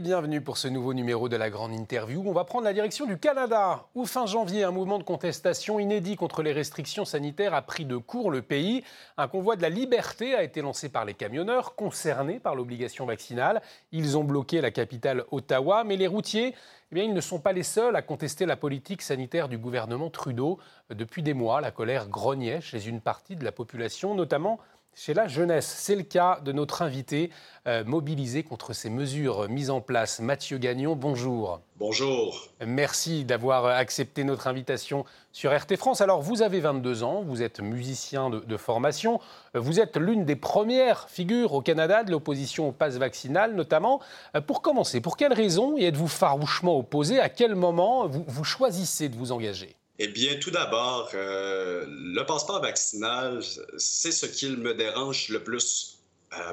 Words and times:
bienvenue 0.00 0.40
pour 0.40 0.58
ce 0.58 0.68
nouveau 0.68 0.94
numéro 0.94 1.28
de 1.28 1.36
la 1.36 1.50
grande 1.50 1.72
interview. 1.72 2.22
On 2.24 2.32
va 2.32 2.44
prendre 2.44 2.64
la 2.64 2.72
direction 2.72 3.04
du 3.04 3.18
Canada, 3.18 3.86
où 3.96 4.06
fin 4.06 4.26
janvier, 4.26 4.62
un 4.62 4.70
mouvement 4.70 4.98
de 4.98 5.02
contestation 5.02 5.80
inédit 5.80 6.14
contre 6.14 6.42
les 6.42 6.52
restrictions 6.52 7.04
sanitaires 7.04 7.52
a 7.52 7.62
pris 7.62 7.84
de 7.84 7.96
court 7.96 8.30
le 8.30 8.42
pays. 8.42 8.84
Un 9.16 9.26
convoi 9.26 9.56
de 9.56 9.62
la 9.62 9.70
liberté 9.70 10.36
a 10.36 10.44
été 10.44 10.62
lancé 10.62 10.88
par 10.88 11.04
les 11.04 11.14
camionneurs 11.14 11.74
concernés 11.74 12.38
par 12.38 12.54
l'obligation 12.54 13.06
vaccinale. 13.06 13.60
Ils 13.90 14.16
ont 14.16 14.22
bloqué 14.22 14.60
la 14.60 14.70
capitale 14.70 15.24
Ottawa, 15.32 15.82
mais 15.82 15.96
les 15.96 16.06
routiers 16.06 16.54
eh 16.90 16.94
bien, 16.94 17.04
ils 17.04 17.12
ne 17.12 17.20
sont 17.20 17.38
pas 17.38 17.52
les 17.52 17.64
seuls 17.64 17.96
à 17.96 18.02
contester 18.02 18.46
la 18.46 18.56
politique 18.56 19.02
sanitaire 19.02 19.50
du 19.50 19.58
gouvernement 19.58 20.08
Trudeau. 20.08 20.58
Depuis 20.88 21.22
des 21.22 21.34
mois, 21.34 21.60
la 21.60 21.70
colère 21.70 22.08
grognait 22.08 22.62
chez 22.62 22.86
une 22.86 23.02
partie 23.02 23.36
de 23.36 23.44
la 23.44 23.52
population, 23.52 24.14
notamment 24.14 24.58
chez 24.94 25.14
la 25.14 25.28
jeunesse. 25.28 25.66
C'est 25.66 25.94
le 25.94 26.02
cas 26.02 26.40
de 26.44 26.52
notre 26.52 26.82
invité 26.82 27.30
euh, 27.66 27.84
mobilisé 27.84 28.42
contre 28.42 28.72
ces 28.72 28.90
mesures 28.90 29.48
mises 29.48 29.70
en 29.70 29.80
place. 29.80 30.20
Mathieu 30.20 30.58
Gagnon, 30.58 30.96
bonjour. 30.96 31.60
Bonjour. 31.76 32.48
Merci 32.66 33.24
d'avoir 33.24 33.66
accepté 33.66 34.24
notre 34.24 34.48
invitation 34.48 35.04
sur 35.32 35.56
RT 35.56 35.76
France. 35.76 36.00
Alors, 36.00 36.20
vous 36.20 36.42
avez 36.42 36.58
22 36.58 37.04
ans, 37.04 37.22
vous 37.22 37.42
êtes 37.42 37.60
musicien 37.60 38.30
de, 38.30 38.56
formation, 38.56 39.20
vous 39.54 39.78
êtes 39.78 39.96
l'une 39.96 40.24
des 40.24 40.34
premières 40.34 41.08
figures 41.08 41.52
au 41.52 41.62
Canada 41.62 42.02
de 42.02 42.10
l'opposition 42.10 42.68
au 42.68 42.72
pass 42.72 42.96
vaccinal, 42.96 43.54
notamment. 43.54 44.00
Euh, 44.34 44.40
pour 44.40 44.62
commencer, 44.62 45.00
pour 45.00 45.16
quelles 45.16 45.32
raisons 45.32 45.76
y 45.76 45.84
êtes-vous 45.84 46.08
farouchement 46.08 46.76
opposé? 46.76 47.20
À 47.20 47.28
quel 47.28 47.54
moment 47.54 48.08
vous 48.08 48.44
choisissez 48.44 49.08
de 49.08 49.16
vous 49.16 49.30
engager? 49.30 49.77
Eh 49.98 50.08
bien, 50.08 50.36
tout 50.36 50.50
d'abord, 50.50 51.10
euh, 51.14 51.84
le 51.88 52.22
passeport 52.24 52.62
vaccinal, 52.62 53.42
c'est 53.78 54.12
ce 54.12 54.26
qui 54.26 54.48
me 54.48 54.72
dérange 54.74 55.28
le 55.28 55.42
plus 55.42 55.98
euh, 56.34 56.52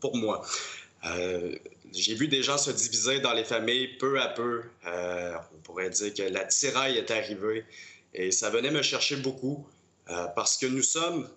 pour 0.00 0.16
moi. 0.16 0.44
Euh, 1.04 1.54
j'ai 1.92 2.14
vu 2.14 2.26
des 2.26 2.42
gens 2.42 2.58
se 2.58 2.72
diviser 2.72 3.20
dans 3.20 3.32
les 3.32 3.44
familles 3.44 3.96
peu 3.98 4.20
à 4.20 4.28
peu. 4.28 4.62
on 4.84 5.58
pourrait 5.62 5.90
dire 5.90 6.12
que 6.12 6.22
la 6.22 6.44
tiraille 6.44 6.98
est 6.98 7.10
arrivée 7.12 7.64
et 8.14 8.32
ça 8.32 8.50
venait 8.50 8.72
me 8.72 8.82
chercher 8.82 9.16
beaucoup 9.16 9.66
parce 10.34 10.56
que 10.56 10.66
nous 10.66 10.82
sommes, 10.82 11.28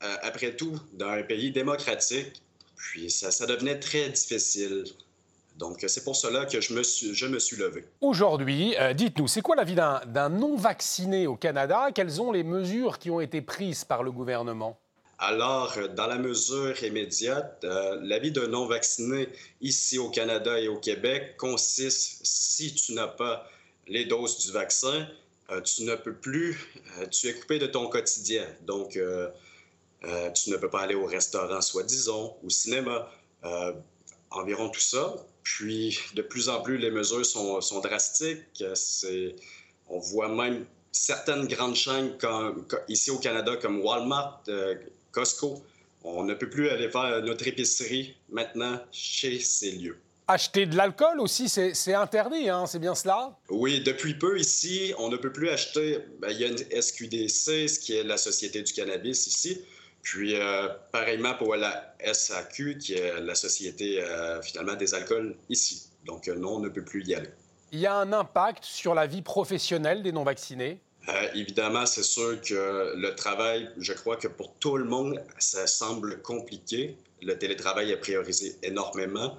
après 0.00 0.56
tout, 0.56 0.80
dans 0.94 1.10
un 1.10 1.22
pays 1.22 1.50
démocratique, 1.50 2.42
puis 2.76 3.10
ça, 3.10 3.30
ça 3.30 3.44
devenait 3.46 3.78
très 3.78 4.08
difficile. 4.08 4.84
Donc, 5.58 5.84
c'est 5.88 6.04
pour 6.04 6.14
cela 6.14 6.46
que 6.46 6.60
je 6.60 6.72
me 6.72 6.84
suis, 6.84 7.14
je 7.14 7.26
me 7.26 7.40
suis 7.40 7.56
levé. 7.56 7.84
Aujourd'hui, 8.00 8.76
euh, 8.78 8.92
dites-nous, 8.94 9.26
c'est 9.26 9.40
quoi 9.40 9.56
la 9.56 9.64
vie 9.64 9.74
d'un 9.74 10.28
non-vacciné 10.28 11.26
au 11.26 11.34
Canada? 11.34 11.88
Quelles 11.92 12.12
sont 12.12 12.30
les 12.30 12.44
mesures 12.44 13.00
qui 13.00 13.10
ont 13.10 13.20
été 13.20 13.42
prises 13.42 13.84
par 13.84 14.04
le 14.04 14.12
gouvernement? 14.12 14.78
Alors, 15.18 15.76
dans 15.96 16.06
la 16.06 16.16
mesure 16.16 16.80
immédiate, 16.84 17.62
euh, 17.64 17.98
la 18.02 18.20
vie 18.20 18.30
d'un 18.30 18.46
non-vacciné 18.46 19.28
ici 19.60 19.98
au 19.98 20.10
Canada 20.10 20.60
et 20.60 20.68
au 20.68 20.78
Québec 20.78 21.36
consiste, 21.36 22.20
si 22.24 22.72
tu 22.72 22.92
n'as 22.92 23.08
pas 23.08 23.44
les 23.88 24.04
doses 24.04 24.38
du 24.38 24.52
vaccin, 24.52 25.08
euh, 25.50 25.60
tu 25.60 25.82
ne 25.82 25.96
peux 25.96 26.14
plus, 26.14 26.70
tu 27.10 27.26
es 27.26 27.34
coupé 27.34 27.58
de 27.58 27.66
ton 27.66 27.88
quotidien. 27.88 28.46
Donc, 28.64 28.90
tu 28.92 30.50
ne 30.50 30.56
peux 30.56 30.70
pas 30.70 30.82
aller 30.82 30.94
au 30.94 31.06
restaurant, 31.06 31.60
soi-disant, 31.60 32.36
au 32.44 32.48
cinéma, 32.48 33.10
environ 34.30 34.68
tout 34.68 34.80
ça. 34.80 35.16
Puis, 35.56 35.98
de 36.14 36.20
plus 36.20 36.50
en 36.50 36.60
plus, 36.60 36.76
les 36.76 36.90
mesures 36.90 37.24
sont, 37.24 37.80
drastiques. 37.80 38.62
On 39.88 39.98
voit 39.98 40.28
même 40.28 40.66
certaines 40.92 41.46
grandes 41.46 41.74
chaînes 41.74 42.18
comme, 42.18 42.66
ici 42.88 43.10
au 43.10 43.18
Canada, 43.18 43.56
comme 43.56 43.80
Walmart, 43.80 44.42
euh, 44.48 44.74
Costco. 45.10 45.62
On 46.04 46.22
ne 46.24 46.34
peut 46.34 46.50
plus 46.50 46.68
aller 46.68 46.90
faire 46.90 47.22
notre 47.22 47.48
épicerie 47.48 48.14
maintenant 48.28 48.78
chez 48.92 49.40
ces 49.40 49.72
lieux. 49.72 49.98
Acheter 50.28 50.66
de 50.66 50.76
l'alcool 50.76 51.18
aussi, 51.20 51.48
c'est 51.48 51.94
interdit, 51.94 52.50
hein, 52.50 52.66
c'est 52.66 52.78
bien 52.78 52.94
cela? 52.94 53.34
Oui, 53.48 53.80
depuis 53.80 54.14
peu 54.14 54.38
ici, 54.38 54.92
on 54.98 55.08
ne 55.08 55.16
peut 55.16 55.32
plus 55.32 55.48
acheter. 55.48 56.00
Ben, 56.20 56.30
il 56.30 56.40
y 56.40 56.44
a 56.44 56.48
une 56.48 56.58
SQDC, 56.58 57.68
ce 57.68 57.80
qui 57.80 57.94
est 57.94 58.04
la 58.04 58.18
Société 58.18 58.60
du 58.60 58.72
cannabis 58.74 59.26
ici. 59.26 59.62
Puis, 60.02 60.36
euh, 60.36 60.68
pareillement 60.92 61.34
pour 61.34 61.56
la 61.56 61.94
SAQ, 62.00 62.78
qui 62.78 62.94
est 62.94 63.20
la 63.20 63.34
société 63.34 64.02
euh, 64.02 64.40
finalement 64.40 64.74
des 64.74 64.94
alcools 64.94 65.36
ici. 65.48 65.90
Donc, 66.06 66.28
euh, 66.28 66.34
non, 66.34 66.56
on 66.56 66.60
ne 66.60 66.68
peut 66.68 66.84
plus 66.84 67.06
y 67.06 67.14
aller. 67.14 67.28
Il 67.72 67.80
y 67.80 67.86
a 67.86 67.94
un 67.94 68.12
impact 68.12 68.64
sur 68.64 68.94
la 68.94 69.06
vie 69.06 69.22
professionnelle 69.22 70.02
des 70.02 70.12
non-vaccinés? 70.12 70.80
évidemment, 71.34 71.86
c'est 71.86 72.02
sûr 72.02 72.38
que 72.42 72.92
le 72.94 73.14
travail, 73.14 73.70
je 73.78 73.94
crois 73.94 74.16
que 74.16 74.28
pour 74.28 74.52
tout 74.56 74.76
le 74.76 74.84
monde, 74.84 75.22
ça 75.38 75.66
semble 75.66 76.20
compliqué. 76.20 76.98
Le 77.22 77.38
télétravail 77.38 77.90
est 77.92 77.96
priorisé 77.96 78.58
énormément. 78.62 79.38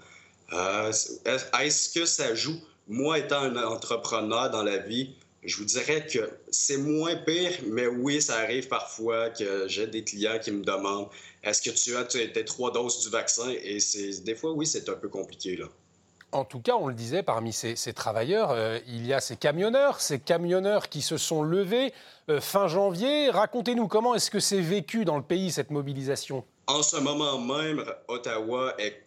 Est-ce 0.52 1.94
que 1.94 2.06
ça 2.08 2.34
joue? 2.34 2.60
Moi, 2.88 3.20
étant 3.20 3.42
un 3.42 3.56
entrepreneur 3.56 4.50
dans 4.50 4.64
la 4.64 4.78
vie, 4.78 5.16
je 5.44 5.58
vous 5.58 5.66
dirais 5.66 6.06
que 6.06 6.30
c'est 6.52 6.78
moins 6.78 7.16
pire, 7.16 7.52
mais 7.68 7.88
oui, 7.88 8.22
ça 8.22 8.38
arrive 8.40 8.68
parfois 8.68 9.30
que 9.30 9.68
j'ai 9.68 9.88
des 9.88 10.04
clients 10.04 10.40
qui 10.40 10.52
me 10.52 10.64
demandent 10.64 11.08
est-ce 11.44 11.62
que 11.62 11.70
tu 11.70 11.96
as 11.96 12.04
tes 12.04 12.46
trois 12.46 12.72
doses 12.72 13.00
du 13.02 13.10
vaccin? 13.10 13.50
Et 13.64 13.80
c'est 13.80 14.24
des 14.24 14.36
fois, 14.36 14.52
oui, 14.52 14.66
c'est 14.66 14.90
un 14.90 14.94
peu 14.96 15.08
compliqué 15.08 15.56
là. 15.56 15.66
En 16.32 16.46
tout 16.46 16.60
cas, 16.60 16.76
on 16.76 16.88
le 16.88 16.94
disait, 16.94 17.24
parmi 17.24 17.52
ces, 17.54 17.76
travailleurs, 17.94 18.52
euh, 18.52 18.78
il 18.88 19.08
y 19.08 19.14
a 19.14 19.20
ces 19.20 19.36
camionneurs, 19.36 20.00
ces 20.00 20.20
camionneurs 20.20 20.88
qui 20.90 21.02
se 21.02 21.18
sont 21.18 21.42
levés 21.42 21.92
euh, 22.30 22.40
fin 22.40 22.68
janvier. 22.68 23.32
Racontez-nous 23.32 23.88
comment 23.88 24.14
est-ce 24.14 24.30
que 24.30 24.40
c'est 24.40 24.62
vécu 24.62 25.06
dans 25.06 25.18
le 25.18 25.24
pays 25.24 25.52
cette 25.52 25.72
mobilisation? 25.72 26.44
En 26.68 26.84
ce 26.84 26.98
moment 26.98 27.40
même, 27.40 27.84
Ottawa 28.08 28.76
est 28.78 29.06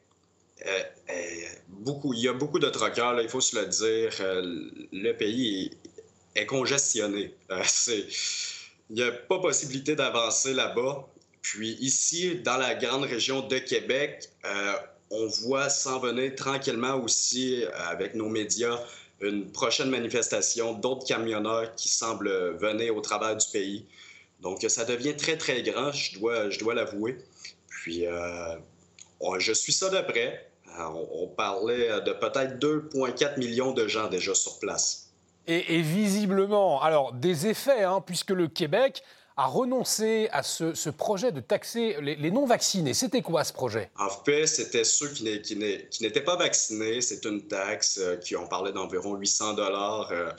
beaucoup, 1.68 2.12
il 2.14 2.20
y 2.20 2.28
a 2.28 2.32
beaucoup 2.32 2.58
de 2.58 2.68
troqueurs, 2.68 3.20
il 3.20 3.28
faut 3.28 3.40
se 3.40 3.58
le 3.58 3.66
dire. 3.66 4.12
Euh, 4.20 4.70
le 4.92 5.12
pays 5.12 5.70
est 6.34 6.46
congestionné. 6.46 7.34
Euh, 7.50 7.62
il 8.90 8.96
n'y 8.96 9.02
a 9.02 9.12
pas 9.12 9.38
possibilité 9.38 9.94
d'avancer 9.94 10.54
là-bas. 10.54 11.06
Puis 11.40 11.76
ici, 11.80 12.36
dans 12.36 12.56
la 12.56 12.74
grande 12.74 13.04
région 13.04 13.46
de 13.46 13.58
Québec, 13.58 14.28
euh, 14.44 14.74
on 15.10 15.26
voit 15.26 15.68
s'en 15.68 15.98
venir 15.98 16.34
tranquillement 16.34 16.96
aussi 16.96 17.64
euh, 17.64 17.70
avec 17.88 18.14
nos 18.14 18.28
médias 18.28 18.78
une 19.20 19.52
prochaine 19.52 19.88
manifestation 19.88 20.72
d'autres 20.72 21.06
camionneurs 21.06 21.76
qui 21.76 21.88
semblent 21.88 22.56
venir 22.56 22.96
au 22.96 23.00
travers 23.00 23.36
du 23.36 23.46
pays. 23.52 23.86
Donc 24.40 24.64
ça 24.66 24.84
devient 24.84 25.14
très, 25.14 25.36
très 25.36 25.62
grand, 25.62 25.92
je 25.92 26.18
dois, 26.18 26.50
je 26.50 26.58
dois 26.58 26.74
l'avouer. 26.74 27.18
Puis 27.68 28.04
je 29.38 29.52
suis 29.52 29.72
ça 29.72 29.90
de 29.90 30.00
près. 30.00 30.50
on 30.76 31.28
parlait 31.36 32.00
de 32.00 32.12
peut-être 32.14 32.58
2,4 32.58 33.38
millions 33.38 33.70
de 33.70 33.86
gens 33.86 34.08
déjà 34.08 34.34
sur 34.34 34.58
place. 34.58 35.11
Et, 35.46 35.82
visiblement, 35.82 36.80
alors 36.82 37.12
des 37.12 37.48
effets, 37.48 37.82
hein, 37.82 38.02
puisque 38.04 38.30
le 38.30 38.46
Québec 38.46 39.02
a 39.36 39.46
renoncé 39.46 40.28
à 40.30 40.42
ce, 40.42 40.90
projet 40.90 41.32
de 41.32 41.40
taxer 41.40 41.96
les, 42.00 42.30
non-vaccinés. 42.30 42.94
C'était 42.94 43.22
quoi 43.22 43.44
ce 43.44 43.52
projet? 43.52 43.90
En 43.98 44.10
fait, 44.10 44.46
c'était 44.46 44.84
ceux 44.84 45.08
qui 45.08 45.24
n'étaient 46.00 46.20
pas 46.20 46.36
vaccinés. 46.36 47.00
C'est 47.00 47.24
une 47.24 47.42
taxe 47.48 47.98
euh, 47.98 48.16
qui, 48.16 48.36
on 48.36 48.46
parlait 48.46 48.72
d'environ 48.72 49.16
800 49.16 49.54
dollars. 49.54 50.12
Euh, 50.12 50.30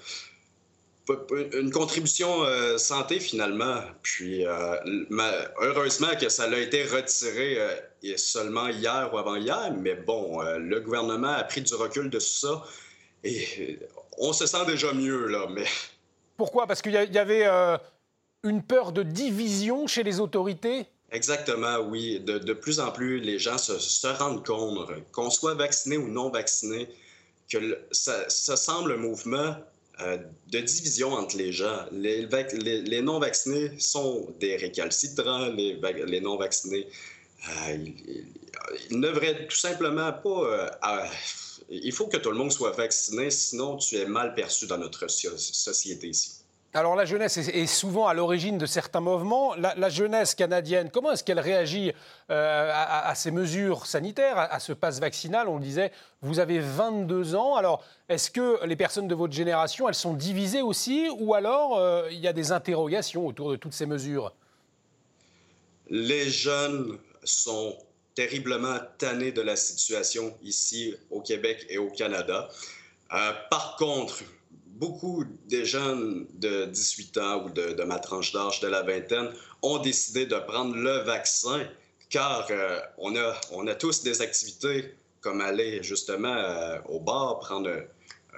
une 1.53 1.69
contribution 1.69 2.45
euh, 2.45 2.77
santé 2.77 3.19
finalement. 3.19 3.81
Puis 4.03 4.45
heureusement 5.59 6.15
que 6.17 6.29
ça 6.29 6.43
a 6.43 6.57
été 6.57 6.85
retiré 6.85 7.57
seulement 8.15 8.69
hier 8.69 9.09
ou 9.11 9.17
avant-hier, 9.17 9.73
mais 9.77 9.95
bon, 9.95 10.39
le 10.41 10.79
gouvernement 10.79 11.33
a 11.33 11.43
pris 11.43 11.61
du 11.61 11.75
recul 11.75 12.09
de 12.09 12.19
ça 12.19 12.63
et 13.23 13.79
on 14.17 14.33
se 14.33 14.45
sent 14.45 14.65
déjà 14.67 14.93
mieux, 14.93 15.27
là, 15.27 15.47
mais... 15.49 15.65
Pourquoi? 16.37 16.67
Parce 16.67 16.81
qu'il 16.81 16.93
y, 16.93 17.17
avait 17.17 17.45
euh, 17.45 17.77
une 18.43 18.63
peur 18.63 18.91
de 18.91 19.03
division 19.03 19.87
chez 19.87 20.03
les 20.03 20.19
autorités? 20.19 20.85
Exactement, 21.11 21.77
oui. 21.77 22.19
De, 22.19 22.53
plus 22.53 22.79
en 22.79 22.91
plus, 22.91 23.19
les 23.19 23.37
gens 23.37 23.57
se, 23.59 24.07
rendent 24.07 24.45
compte, 24.45 24.89
qu'on 25.11 25.29
soit 25.29 25.53
vacciné 25.53 25.97
ou 25.97 26.07
non 26.07 26.29
vacciné, 26.29 26.89
que 27.49 27.77
ça, 27.91 28.27
semble 28.29 28.93
un 28.93 28.97
mouvement 28.97 29.55
euh, 30.01 30.17
de 30.47 30.59
division 30.59 31.13
entre 31.13 31.37
les 31.37 31.53
gens. 31.53 31.85
Les, 31.91 33.01
non-vaccinés 33.03 33.79
sont 33.79 34.27
des 34.39 34.57
récalcitrants, 34.57 35.49
les, 35.49 35.79
les 36.07 36.19
non-vaccinés, 36.19 36.87
euh, 37.67 37.77
ils, 38.89 38.97
ne 38.97 39.07
devraient 39.07 39.47
tout 39.47 39.55
simplement 39.55 40.11
pas 40.11 41.07
il 41.81 41.91
faut 41.91 42.07
que 42.07 42.17
tout 42.17 42.29
le 42.29 42.37
monde 42.37 42.51
soit 42.51 42.71
vacciné, 42.71 43.31
sinon 43.31 43.77
tu 43.77 43.97
es 43.97 44.05
mal 44.05 44.35
perçu 44.35 44.67
dans 44.67 44.77
notre 44.77 45.07
société 45.07 46.07
ici. 46.09 46.43
Alors 46.75 46.95
la 46.95 47.05
jeunesse 47.05 47.37
est 47.37 47.67
souvent 47.67 48.07
à 48.07 48.15
l'origine 48.15 48.57
de 48.57 48.65
certains 48.65 48.99
mouvements. 48.99 49.53
La, 49.55 49.89
jeunesse 49.89 50.33
canadienne, 50.33 50.89
comment 50.91 51.11
est-ce 51.11 51.23
qu'elle 51.23 51.39
réagit 51.39 51.91
euh, 52.31 52.71
à, 52.73 53.13
ces 53.13 53.29
mesures 53.29 53.85
sanitaires, 53.85 54.39
à, 54.39 54.59
ce 54.59 54.73
passe 54.73 54.99
vaccinal? 54.99 55.47
On 55.47 55.57
le 55.57 55.63
disait, 55.63 55.91
vous 56.23 56.39
avez 56.39 56.57
22 56.59 57.35
ans. 57.35 57.55
Alors 57.55 57.83
est-ce 58.09 58.31
que 58.31 58.65
les 58.65 58.75
personnes 58.75 59.07
de 59.07 59.13
votre 59.13 59.33
génération, 59.33 59.87
elles 59.87 59.93
sont 59.93 60.15
divisées 60.15 60.63
aussi? 60.63 61.09
Ou 61.19 61.35
alors 61.35 61.77
euh, 61.77 62.07
il 62.11 62.17
y 62.17 62.27
a 62.27 62.33
des 62.33 62.51
interrogations 62.51 63.27
autour 63.27 63.51
de 63.51 63.55
toutes 63.55 63.73
ces 63.73 63.85
mesures? 63.85 64.33
Les 65.91 66.27
jeunes 66.27 66.97
sont 67.23 67.77
terriblement 68.15 68.77
tanné 68.97 69.31
de 69.31 69.41
la 69.41 69.55
situation 69.55 70.35
ici 70.43 70.95
au 71.09 71.21
Québec 71.21 71.65
et 71.69 71.77
au 71.77 71.89
Canada. 71.89 72.49
Euh, 73.13 73.31
par 73.49 73.75
contre, 73.77 74.23
beaucoup 74.67 75.23
des 75.45 75.65
jeunes 75.65 76.25
de 76.33 76.65
18 76.65 77.17
ans 77.17 77.45
ou 77.45 77.49
de, 77.49 77.83
ma 77.83 77.99
tranche 77.99 78.31
d'âge 78.31 78.59
de 78.59 78.67
la 78.67 78.81
vingtaine 78.81 79.29
ont 79.61 79.79
décidé 79.79 80.25
de 80.25 80.35
prendre 80.35 80.75
le 80.75 80.99
vaccin 80.99 81.67
car 82.09 82.47
euh, 82.51 82.79
on, 82.97 83.15
a, 83.15 83.39
on 83.51 83.67
a 83.67 83.75
tous 83.75 84.03
des 84.03 84.21
activités 84.21 84.93
comme 85.21 85.41
aller 85.41 85.81
justement 85.81 86.35
euh, 86.35 86.77
au 86.89 86.99
bar, 86.99 87.39
prendre 87.39 87.69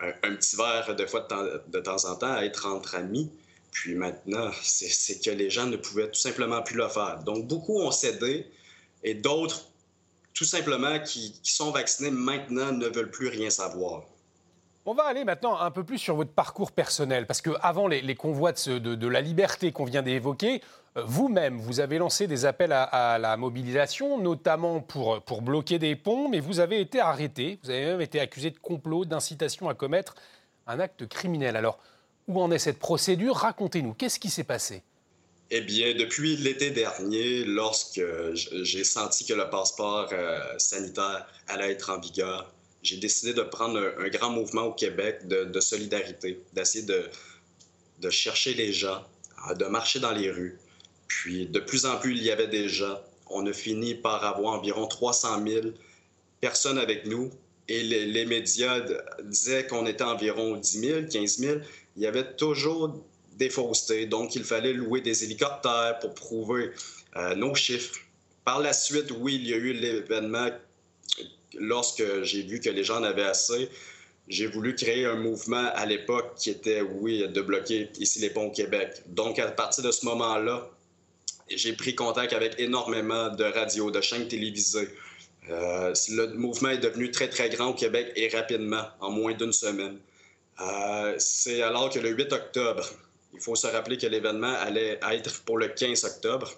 un, 0.01 0.35
petit 0.35 0.55
verre 0.55 0.95
de 0.95 1.05
fois 1.05 1.21
de 1.21 1.27
temps, 1.27 1.43
de 1.67 1.79
temps, 1.79 2.05
en 2.05 2.15
temps, 2.15 2.37
être 2.37 2.67
entre 2.67 2.95
amis. 2.95 3.31
Puis 3.71 3.95
maintenant, 3.95 4.51
c'est 4.61 5.19
que 5.21 5.31
les 5.31 5.49
gens 5.49 5.65
ne 5.65 5.77
pouvaient 5.77 6.07
tout 6.07 6.19
simplement 6.19 6.61
plus 6.61 6.77
le 6.77 6.87
faire. 6.87 7.21
Donc 7.25 7.47
beaucoup 7.47 7.79
ont 7.81 7.91
cédé 7.91 8.47
et 9.05 9.13
d'autres, 9.13 9.67
tout 10.33 10.43
simplement, 10.43 10.99
qui, 10.99 11.39
sont 11.43 11.71
vaccinés 11.71 12.11
maintenant 12.11 12.73
ne 12.73 12.87
veulent 12.87 13.11
plus 13.11 13.29
rien 13.29 13.49
savoir. 13.49 14.03
On 14.85 14.93
va 14.93 15.03
aller 15.03 15.23
maintenant 15.23 15.57
un 15.57 15.71
peu 15.71 15.83
plus 15.83 15.97
sur 15.97 16.15
votre 16.15 16.31
parcours 16.31 16.71
personnel, 16.71 17.25
parce 17.25 17.41
qu'avant 17.41 17.87
les, 17.87 18.01
les 18.01 18.15
convois 18.15 18.51
de, 18.51 19.07
la 19.07 19.21
liberté 19.21 19.71
qu'on 19.71 19.85
vient 19.85 20.01
d'évoquer, 20.01 20.61
euh, 20.97 21.03
vous-même, 21.05 21.57
vous 21.57 21.79
avez 21.79 21.99
lancé 21.99 22.27
des 22.27 22.45
appels 22.45 22.71
à, 22.71 23.17
la 23.19 23.37
mobilisation, 23.37 24.19
notamment 24.19 24.81
pour, 24.81 25.21
pour 25.21 25.41
bloquer 25.41 25.79
des 25.79 25.95
ponts, 25.95 26.27
mais 26.27 26.39
vous 26.39 26.59
avez 26.59 26.81
été 26.81 26.99
arrêté, 26.99 27.59
vous 27.63 27.69
avez 27.69 27.85
même 27.85 28.01
été 28.01 28.19
accusé 28.19 28.51
de 28.51 28.59
complot, 28.59 29.05
d'incitation 29.05 29.69
à 29.69 29.75
commettre 29.75 30.15
un 30.67 30.79
acte 30.79 31.07
criminel. 31.07 31.55
Alors, 31.55 31.79
où 32.27 32.41
en 32.41 32.51
est 32.51 32.59
cette 32.59 32.79
procédure? 32.79 33.35
Racontez-nous, 33.35 33.93
qu'est-ce 33.93 34.19
qui 34.19 34.29
s'est 34.29 34.43
passé? 34.43 34.83
Eh 35.51 35.61
bien, 35.61 35.93
depuis 35.93 36.37
l'été 36.37 36.71
dernier, 36.71 37.43
lorsque 37.45 38.01
j'ai 38.33 38.83
senti 38.83 39.25
que 39.25 39.33
le 39.33 39.49
passeport 39.49 40.09
euh, 40.11 40.39
sanitaire 40.57 41.27
allait 41.47 41.71
être 41.71 41.91
en 41.91 41.99
vigueur, 41.99 42.51
j'ai 42.81 42.97
décidé 42.97 43.33
de 43.33 43.41
prendre 43.41 43.79
un, 43.99 44.09
grand 44.09 44.31
mouvement 44.31 44.63
au 44.63 44.73
Québec 44.73 45.27
de, 45.27 45.59
solidarité, 45.59 46.39
d'essayer 46.53 46.85
de, 46.85 47.09
de, 48.01 48.09
chercher 48.09 48.55
les 48.55 48.73
gens, 48.73 49.03
euh, 49.49 49.53
de 49.53 49.65
marcher 49.65 49.99
dans 49.99 50.11
les 50.11 50.31
rues. 50.31 50.57
Puis 51.07 51.45
de 51.45 51.59
plus 51.59 51.85
en 51.85 51.97
plus, 51.97 52.13
il 52.13 52.23
y 52.23 52.31
avait 52.31 52.47
des 52.47 52.67
gens. 52.67 52.99
On 53.27 53.45
a 53.45 53.53
fini 53.53 53.93
par 53.93 54.23
avoir 54.23 54.53
environ 54.53 54.87
300 54.87 55.45
000 55.47 55.67
personnes 56.41 56.79
avec 56.79 57.05
nous. 57.05 57.31
Et 57.67 57.83
les, 57.83 58.05
les 58.05 58.25
médias 58.25 58.81
disaient 59.23 59.65
qu'on 59.67 59.85
était 59.85 60.03
environ 60.03 60.55
10 60.55 60.79
000, 60.79 61.01
15 61.11 61.37
000. 61.37 61.59
Il 61.97 62.03
y 62.03 62.07
avait 62.07 62.35
toujours 62.35 63.03
des. 63.35 64.05
Donc, 64.07 64.35
il 64.35 64.43
fallait 64.43 64.73
louer 64.73 65.01
des 65.01 65.23
hélicoptères 65.23 65.99
pour 65.99 66.13
prouver 66.13 66.71
euh, 67.15 67.35
nos 67.35 67.55
chiffres. 67.55 67.99
Par 68.43 68.59
la 68.59 68.73
suite, 68.73 69.11
oui, 69.17 69.35
il 69.35 69.47
y 69.47 69.53
a 69.53 69.57
eu 69.57 69.73
l'événement 69.73 70.49
lorsque 71.57 72.03
j'ai 72.23 72.43
vu 72.43 72.59
que 72.59 72.69
les 72.69 72.83
gens 72.83 72.97
en 72.97 73.03
avaient 73.03 73.23
assez, 73.23 73.69
j'ai 74.27 74.47
voulu 74.47 74.75
créer 74.75 75.05
un 75.05 75.15
mouvement 75.15 75.69
à 75.75 75.85
l'époque 75.85 76.35
qui 76.35 76.49
était, 76.49 76.81
oui, 76.81 77.27
de 77.27 77.41
bloquer 77.41 77.89
ici 77.99 78.19
les 78.19 78.29
ponts 78.29 78.47
au 78.47 78.51
Québec. 78.51 79.01
Donc, 79.07 79.39
à 79.39 79.47
partir 79.47 79.83
de 79.83 79.91
ce 79.91 80.05
moment-là, 80.05 80.69
j'ai 81.49 81.73
pris 81.73 81.93
contact 81.93 82.33
avec 82.33 82.59
énormément 82.59 83.29
de 83.29 83.43
radios, 83.43 83.91
de 83.91 84.01
chaînes 84.01 84.27
télévisées. 84.27 84.89
Euh, 85.49 85.93
le 86.09 86.33
mouvement 86.33 86.69
est 86.69 86.79
devenu 86.79 87.11
très, 87.11 87.29
très 87.29 87.49
grand 87.49 87.67
au 87.67 87.73
Québec 87.73 88.11
et 88.15 88.29
rapidement, 88.29 88.83
en 88.99 89.11
moins 89.11 89.33
d'une 89.33 89.53
semaine. 89.53 89.99
Euh, 90.59 91.15
c'est 91.19 91.61
alors 91.61 91.89
que 91.89 91.99
le 91.99 92.09
8 92.09 92.33
octobre, 92.33 92.89
il 93.35 93.41
faut 93.41 93.55
se 93.55 93.67
rappeler 93.67 93.97
que 93.97 94.07
l'événement 94.07 94.53
allait 94.53 94.99
être 95.11 95.43
pour 95.43 95.57
le 95.57 95.67
15 95.67 96.03
octobre. 96.05 96.51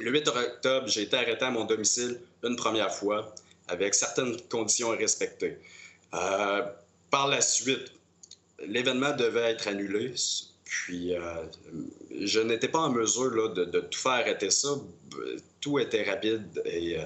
Le 0.00 0.10
8 0.10 0.28
octobre, 0.28 0.88
j'ai 0.88 1.02
été 1.02 1.16
arrêté 1.16 1.44
à 1.44 1.50
mon 1.50 1.64
domicile 1.64 2.20
une 2.42 2.56
première 2.56 2.92
fois 2.92 3.34
avec 3.68 3.94
certaines 3.94 4.36
conditions 4.48 4.92
à 4.92 4.96
respecter. 4.96 5.58
Euh, 6.14 6.62
par 7.10 7.28
la 7.28 7.40
suite, 7.40 7.92
l'événement 8.66 9.14
devait 9.14 9.50
être 9.50 9.68
annulé, 9.68 10.14
puis 10.64 11.14
euh, 11.14 11.20
je 12.20 12.40
n'étais 12.40 12.68
pas 12.68 12.80
en 12.80 12.90
mesure 12.90 13.30
là, 13.30 13.48
de, 13.48 13.80
tout 13.80 13.98
faire 13.98 14.12
arrêter 14.12 14.50
ça. 14.50 14.68
Tout 15.60 15.78
était 15.78 16.04
rapide 16.04 16.62
et 16.64 16.98
euh, 16.98 17.04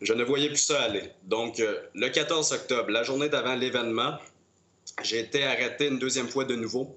je 0.00 0.12
ne 0.12 0.24
voyais 0.24 0.48
plus 0.48 0.56
ça 0.56 0.80
aller. 0.82 1.10
Donc, 1.24 1.58
le 1.94 2.08
14 2.08 2.52
octobre, 2.52 2.90
la 2.90 3.02
journée 3.02 3.28
d'avant 3.28 3.54
l'événement, 3.54 4.18
j'ai 5.02 5.20
été 5.20 5.44
arrêté 5.44 5.88
une 5.88 5.98
deuxième 5.98 6.28
fois 6.28 6.44
de 6.44 6.54
nouveau. 6.54 6.96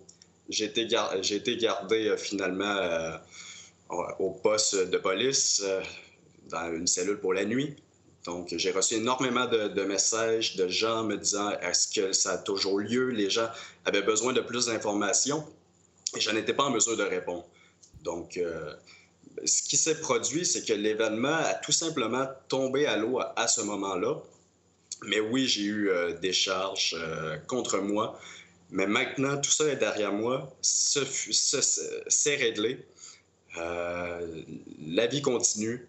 J'ai 0.49 0.65
été, 0.65 0.87
gar 0.87 1.15
été, 1.15 1.57
gardé 1.57 2.15
finalement 2.17 3.17
au 4.19 4.31
poste 4.31 4.75
de 4.75 4.97
police 4.97 5.63
dans 6.49 6.73
une 6.73 6.87
cellule 6.87 7.19
pour 7.19 7.33
la 7.33 7.45
nuit. 7.45 7.75
Donc, 8.25 8.53
j'ai 8.55 8.71
reçu 8.71 8.95
énormément 8.95 9.47
de, 9.47 9.83
messages 9.83 10.55
de 10.55 10.67
gens 10.67 11.03
me 11.03 11.17
disant 11.17 11.51
est-ce 11.61 11.87
que 11.93 12.13
ça 12.13 12.33
a 12.33 12.37
toujours 12.37 12.79
lieu? 12.79 13.09
Les 13.09 13.29
gens 13.29 13.49
avaient 13.85 14.01
besoin 14.01 14.31
de 14.31 14.41
plus 14.41 14.67
d'informations 14.67 15.45
et 16.15 16.21
je 16.21 16.31
n'étais 16.31 16.53
pas 16.53 16.63
en 16.63 16.69
mesure 16.69 16.95
de 16.95 17.03
répondre. 17.03 17.45
Donc, 18.03 18.37
euh, 18.37 18.73
ce 19.45 19.63
qui 19.63 19.75
s'est 19.75 19.99
produit, 19.99 20.45
c'est 20.45 20.65
que 20.65 20.73
l'événement 20.73 21.35
a 21.35 21.53
tout 21.55 21.71
simplement 21.71 22.27
tombé 22.47 22.85
à 22.85 22.95
l'eau 22.97 23.19
à, 23.35 23.47
ce 23.47 23.61
moment-là. 23.61 24.21
Mais 25.05 25.19
oui, 25.19 25.47
j'ai 25.47 25.63
eu 25.63 25.89
euh, 25.89 26.13
des 26.13 26.33
charges 26.33 26.95
euh, 26.97 27.37
contre 27.47 27.79
moi. 27.79 28.17
Mais 28.73 28.87
maintenant, 28.87 29.37
tout 29.39 29.51
ça 29.51 29.65
est 29.65 29.77
derrière 29.77 30.11
moi. 30.11 30.53
C'est 30.61 32.35
réglé. 32.35 32.85
la 33.55 35.07
vie 35.07 35.21
continue 35.21 35.87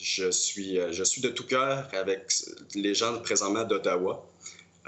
je 0.00 0.30
suis, 0.30 0.78
euh, 0.78 0.92
je 0.92 1.04
suis 1.04 1.20
de 1.20 1.28
tout 1.28 1.46
cœur 1.46 1.88
avec 1.92 2.32
les 2.74 2.94
gens 2.94 3.18
présentement 3.20 3.64
d'Ottawa. 3.64 4.26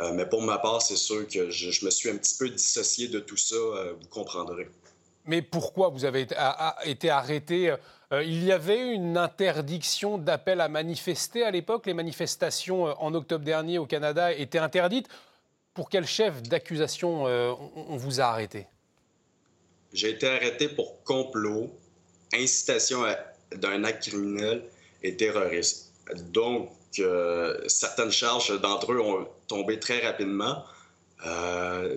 Euh, 0.00 0.12
mais 0.14 0.26
pour 0.26 0.43
ma 0.43 0.58
part, 0.58 0.81
c'est 0.81 0.96
sûr 0.96 1.29
que 1.29 1.50
je, 1.50 1.84
me 1.84 1.90
suis 1.90 2.08
un 2.08 2.17
petit 2.17 2.37
peu 2.38 2.49
dissocié 2.49 3.08
de 3.08 3.20
tout 3.20 3.37
ça, 3.37 3.55
euh, 3.55 3.93
vous 4.00 4.08
comprendrez. 4.08 4.69
Mais 5.26 5.43
pourquoi 5.43 5.90
vous 5.90 6.05
avez 6.05 6.26
été 6.85 7.11
arrêté 7.11 7.73
Il 8.11 8.43
y 8.43 8.50
avait 8.50 8.93
une 8.93 9.17
interdiction 9.17 10.19
d'appel 10.19 10.61
à 10.61 10.69
manifester 10.69 11.44
à 11.44 11.52
l'époque? 11.52 11.87
Les 11.87 11.94
manifestations 11.94 12.85
en 13.00 13.14
octobre 13.14 13.44
dernier 13.44 13.78
au 13.78 13.87
Canada 13.87 14.32
étaient 14.32 14.58
interdites. 14.58 15.08
Pour 15.75 15.89
quel 15.89 16.07
chef 16.07 16.43
d'accusation 16.43 17.25
on 17.25 17.97
vous 17.97 18.21
a 18.21 18.25
arrêté? 18.25 18.67
J'ai 19.93 20.11
été 20.11 20.26
arrêté 20.26 20.69
pour 20.69 21.02
complot, 21.02 21.71
incitation 22.35 23.05
d'un 23.57 23.85
acte 23.85 24.09
criminel 24.09 24.62
et 25.02 25.17
terroristes. 25.17 25.93
Donc, 26.33 26.71
euh, 26.99 27.59
certaines 27.69 28.11
charges 28.11 28.59
d'entre 28.61 28.93
eux 28.93 29.00
ont 29.00 29.26
tombé 29.49 29.79
très 29.79 30.00
rapidement. 30.00 30.64
Euh, 31.26 31.97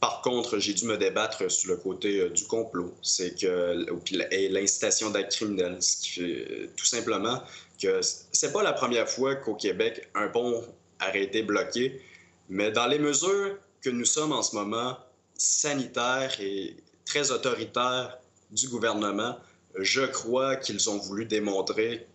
par 0.00 0.22
contre, 0.22 0.58
j'ai 0.58 0.72
dû 0.72 0.86
me 0.86 0.96
débattre 0.96 1.50
sur 1.50 1.70
le 1.70 1.76
côté 1.76 2.20
euh, 2.20 2.30
du 2.30 2.44
complot, 2.44 2.94
c'est 3.02 3.38
que 3.38 3.86
et 4.30 4.48
l'incitation 4.48 5.10
d'actes 5.10 5.32
criminels, 5.32 5.76
ce 5.80 5.96
qui 5.96 6.44
tout 6.76 6.84
simplement 6.84 7.42
que 7.80 8.00
c'est 8.02 8.52
pas 8.52 8.62
la 8.62 8.72
première 8.72 9.08
fois 9.08 9.34
qu'au 9.36 9.54
Québec 9.54 10.08
un 10.14 10.28
pont 10.28 10.64
a 11.00 11.16
été 11.16 11.42
bloqué, 11.42 12.00
mais 12.50 12.72
dans 12.72 12.86
les 12.88 12.98
mesures 12.98 13.56
que 13.80 13.88
nous 13.88 14.04
sommes 14.04 14.32
en 14.32 14.42
ce 14.42 14.54
moment, 14.56 14.98
sanitaires 15.38 16.38
et 16.40 16.76
très 17.06 17.30
autoritaires 17.30 18.18
du 18.50 18.68
gouvernement, 18.68 19.38
je 19.78 20.02
crois 20.02 20.56
qu'ils 20.56 20.90
ont 20.90 20.98
voulu 20.98 21.24
démontrer 21.24 22.06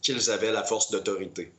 qu'ils 0.00 0.30
avaient 0.30 0.50
la 0.50 0.64
force 0.64 0.90
d'autorité. 0.90 1.52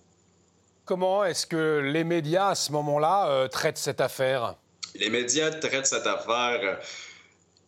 Comment 0.86 1.24
est-ce 1.24 1.46
que 1.46 1.80
les 1.80 2.04
médias, 2.04 2.50
à 2.50 2.56
ce 2.56 2.72
moment-là, 2.74 3.30
euh, 3.30 3.48
traitent 3.48 3.78
cette 3.78 4.02
affaire? 4.02 4.56
Les 4.96 5.10
médias 5.10 5.52
traitent 5.52 5.88
cette 5.88 6.08
affaire 6.08 6.60
euh, 6.62 6.76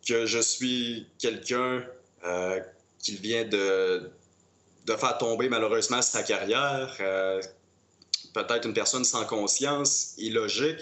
que 0.05 0.25
je 0.25 0.39
suis 0.39 1.07
quelqu'un 1.19 1.83
euh, 2.25 2.59
qui 2.99 3.15
vient 3.15 3.45
de, 3.45 4.11
de 4.85 4.93
faire 4.95 5.17
tomber 5.17 5.47
malheureusement 5.47 6.01
sa 6.01 6.23
carrière, 6.23 6.97
peut-être 8.35 8.65
une 8.65 8.73
personne 8.73 9.03
sans 9.03 9.25
conscience, 9.25 10.13
illogique. 10.17 10.79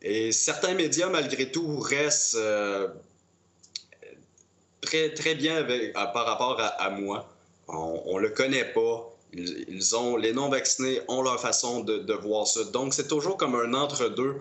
Et 0.00 0.32
certains 0.32 0.74
médias, 0.74 1.08
malgré 1.08 1.50
tout, 1.50 1.78
restent 1.80 2.38
très, 4.80 5.12
très 5.12 5.34
bien 5.34 5.66
par 5.92 6.24
rapport 6.24 6.58
à 6.60 6.90
moi 6.90 7.28
on 7.68 8.16
ne 8.16 8.22
le 8.22 8.30
connaît 8.30 8.64
pas. 8.64 9.14
Ils, 9.34 9.94
ont, 9.94 10.16
les 10.16 10.32
non-vaccinés 10.32 11.00
ont 11.08 11.22
leur 11.22 11.40
façon 11.40 11.80
de, 11.80 12.12
voir 12.14 12.46
ça. 12.46 12.64
Donc, 12.64 12.94
c'est 12.94 13.08
toujours 13.08 13.36
comme 13.36 13.54
un 13.54 13.74
entre-deux. 13.74 14.36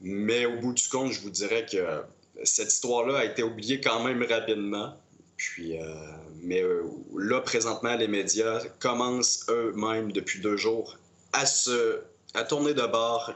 Mais 0.00 0.46
au 0.46 0.60
bout 0.60 0.74
du 0.74 0.88
compte, 0.88 1.12
je 1.12 1.20
vous 1.20 1.30
dirais 1.30 1.66
que 1.70 2.02
cette 2.44 2.72
histoire-là 2.72 3.18
a 3.18 3.24
été 3.24 3.42
oubliée 3.42 3.80
quand 3.80 4.04
même 4.04 4.22
rapidement. 4.22 4.94
Puis, 5.36 5.78
euh, 5.78 5.94
mais 6.42 6.62
euh, 6.62 6.84
là, 7.16 7.40
présentement, 7.40 7.96
les 7.96 8.08
médias 8.08 8.60
commencent 8.78 9.46
eux-mêmes 9.48 10.12
depuis 10.12 10.40
deux 10.40 10.56
jours 10.56 10.96
à, 11.36 11.46
se, 11.46 12.02
à 12.34 12.44
tourner 12.44 12.74
de 12.74 12.86
bord, 12.86 13.32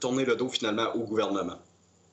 tourner 0.00 0.24
le 0.24 0.36
dos 0.36 0.48
finalement 0.48 0.94
au 0.94 1.00
gouvernement. 1.00 1.56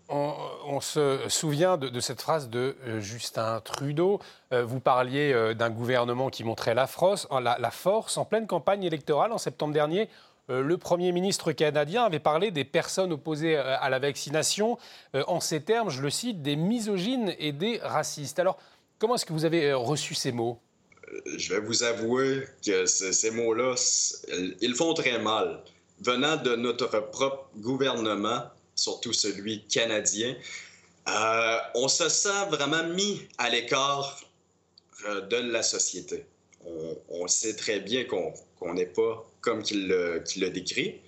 on, 0.10 0.82
se 0.82 1.20
souvient 1.28 1.78
de, 1.78 2.00
cette 2.00 2.22
phrase 2.22 2.50
de 2.50 2.76
euh, 2.86 3.00
Justin 3.00 3.62
Trudeau. 3.62 4.20
Euh, 4.52 4.66
vous 4.66 4.80
parliez 4.80 5.32
euh, 5.34 5.54
d'un 5.54 5.70
gouvernement 5.70 6.30
qui 6.30 6.44
montrait 6.44 6.76
la 6.76 6.88
force, 6.88 7.28
la, 7.32 7.72
force. 7.72 8.18
En 8.18 8.26
pleine 8.26 8.48
campagne 8.48 8.84
électorale 8.84 9.32
en 9.32 9.38
septembre 9.38 9.74
dernier, 9.74 10.10
le 10.50 10.78
Premier 10.78 11.14
ministre 11.14 11.54
canadien 11.54 12.04
avait 12.04 12.20
parlé 12.20 12.52
des 12.52 12.66
personnes 12.66 13.14
opposées 13.14 13.56
à 13.56 13.90
la 13.90 14.00
vaccination 14.00 14.78
en 15.14 15.40
ces 15.40 15.62
termes, 15.62 15.90
je 15.90 16.02
le 16.02 16.10
cite, 16.10 16.42
des 16.42 16.58
misogynes 16.58 17.34
et 17.40 17.54
des 17.54 17.80
racistes. 17.82 18.38
Alors, 18.38 18.58
comment 19.00 19.16
est-ce 19.16 19.26
que 19.26 19.32
vous 19.32 19.46
avez 19.46 19.72
reçu 19.72 20.14
ces 20.14 20.34
mots? 20.34 20.60
Je 21.38 21.54
vais 21.54 21.60
vous 21.60 21.84
avouer 21.84 22.48
que 22.66 22.86
ces 22.86 23.32
mots-là, 23.32 23.76
ils 24.62 24.76
font 24.76 24.94
très 24.94 25.20
mal. 25.20 25.64
Venant 26.00 26.38
de 26.38 26.56
notre 26.56 26.88
propre 27.12 27.50
gouvernement, 27.58 28.44
surtout 28.76 29.14
celui 29.14 29.64
canadien, 29.68 30.36
euh, 31.10 31.58
on 31.76 31.88
se 31.88 32.10
sent 32.10 32.46
vraiment 32.50 32.84
mis 32.90 33.22
à 33.38 33.50
l'écart 33.50 34.22
euh, 35.06 35.22
de 35.22 35.38
la 35.38 35.64
société. 35.64 36.26
On, 37.10 37.28
sait 37.28 37.56
très 37.56 37.80
bien 37.80 38.06
qu'on 38.06 38.74
n'est 38.74 38.86
pas 38.86 39.26
comme 39.42 39.64
qu'il 39.64 39.88
le, 39.88 40.50
décrit. 40.50 41.00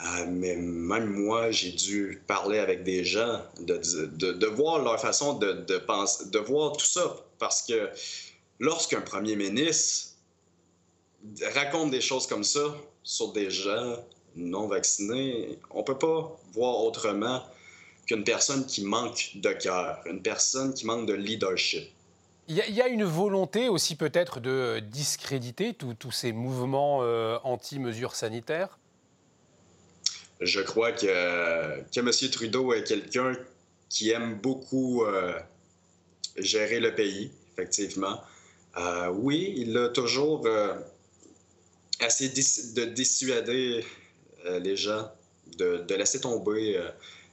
Euh, 0.00 0.26
mais 0.28 0.56
même 0.56 1.06
moi, 1.06 1.50
j'ai 1.50 1.72
dû 1.72 2.22
parler 2.26 2.58
avec 2.58 2.84
des 2.84 3.04
gens, 3.04 3.42
de, 3.60 4.46
voir 4.46 4.82
leur 4.82 4.98
façon 4.98 5.34
de, 5.34 5.78
penser, 5.78 6.24
de 6.30 6.38
voir 6.38 6.76
tout 6.76 6.86
ça. 6.86 7.16
Parce 7.38 7.62
que 7.62 7.90
lorsqu'un 8.58 9.00
premier 9.00 9.36
ministre 9.36 10.14
raconte 11.54 11.90
des 11.90 12.00
choses 12.00 12.26
comme 12.26 12.44
ça 12.44 12.74
sur 13.02 13.32
des 13.32 13.50
gens 13.50 13.96
non 14.36 14.68
vaccinés, 14.68 15.58
on 15.70 15.78
ne 15.78 15.84
peut 15.84 15.98
pas 15.98 16.38
voir 16.52 16.84
autrement 16.84 17.42
qu'une 18.06 18.24
personne 18.24 18.64
qui 18.66 18.84
manque 18.84 19.32
de 19.34 19.52
cœur, 19.52 20.00
une 20.06 20.22
personne 20.22 20.72
qui 20.74 20.86
manque 20.86 21.06
de 21.06 21.14
leadership. 21.14 21.90
Il 22.50 22.56
y, 22.56 22.80
a 22.80 22.88
une 22.88 23.04
volonté 23.04 23.68
aussi 23.68 23.94
peut-être 23.94 24.40
de 24.40 24.80
discréditer 24.80 25.74
tous 25.74 26.10
ces 26.10 26.32
mouvements 26.32 27.00
euh, 27.02 27.36
anti-mesures 27.44 28.14
sanitaires? 28.14 28.78
Je 30.40 30.62
crois 30.62 30.92
que, 30.92 31.04
que 31.04 32.00
M. 32.00 32.30
Trudeau 32.30 32.72
est 32.72 32.84
quelqu'un 32.84 33.34
qui 33.90 34.12
aime 34.12 34.36
beaucoup 34.36 35.04
euh, 35.04 35.38
gérer 36.38 36.80
le 36.80 36.94
pays, 36.94 37.30
effectivement. 37.52 38.22
Euh, 38.78 39.08
oui, 39.08 39.54
il 39.56 39.76
a 39.76 39.88
toujours 39.88 40.46
assez 42.00 42.28
de 42.28 42.84
dissuader 42.84 43.84
euh, 44.46 44.58
les 44.60 44.76
gens, 44.76 45.10
de, 45.56 45.84
laisser 45.94 46.20
tomber 46.20 46.76
euh, 46.76 46.88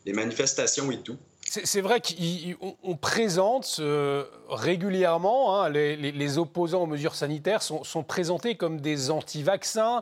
les 0.05 0.13
manifestations 0.13 0.89
et 0.91 1.01
tout. 1.01 1.17
C'est 1.47 1.81
vrai 1.81 2.01
qu'on 2.01 2.97
présente 2.97 3.77
euh, 3.79 4.25
régulièrement, 4.49 5.61
hein, 5.61 5.69
les, 5.69 6.37
opposants 6.39 6.81
aux 6.81 6.87
mesures 6.87 7.13
sanitaires 7.13 7.61
sont, 7.61 8.03
présentés 8.03 8.55
comme 8.55 8.81
des 8.81 9.11
anti-vaccins, 9.11 10.01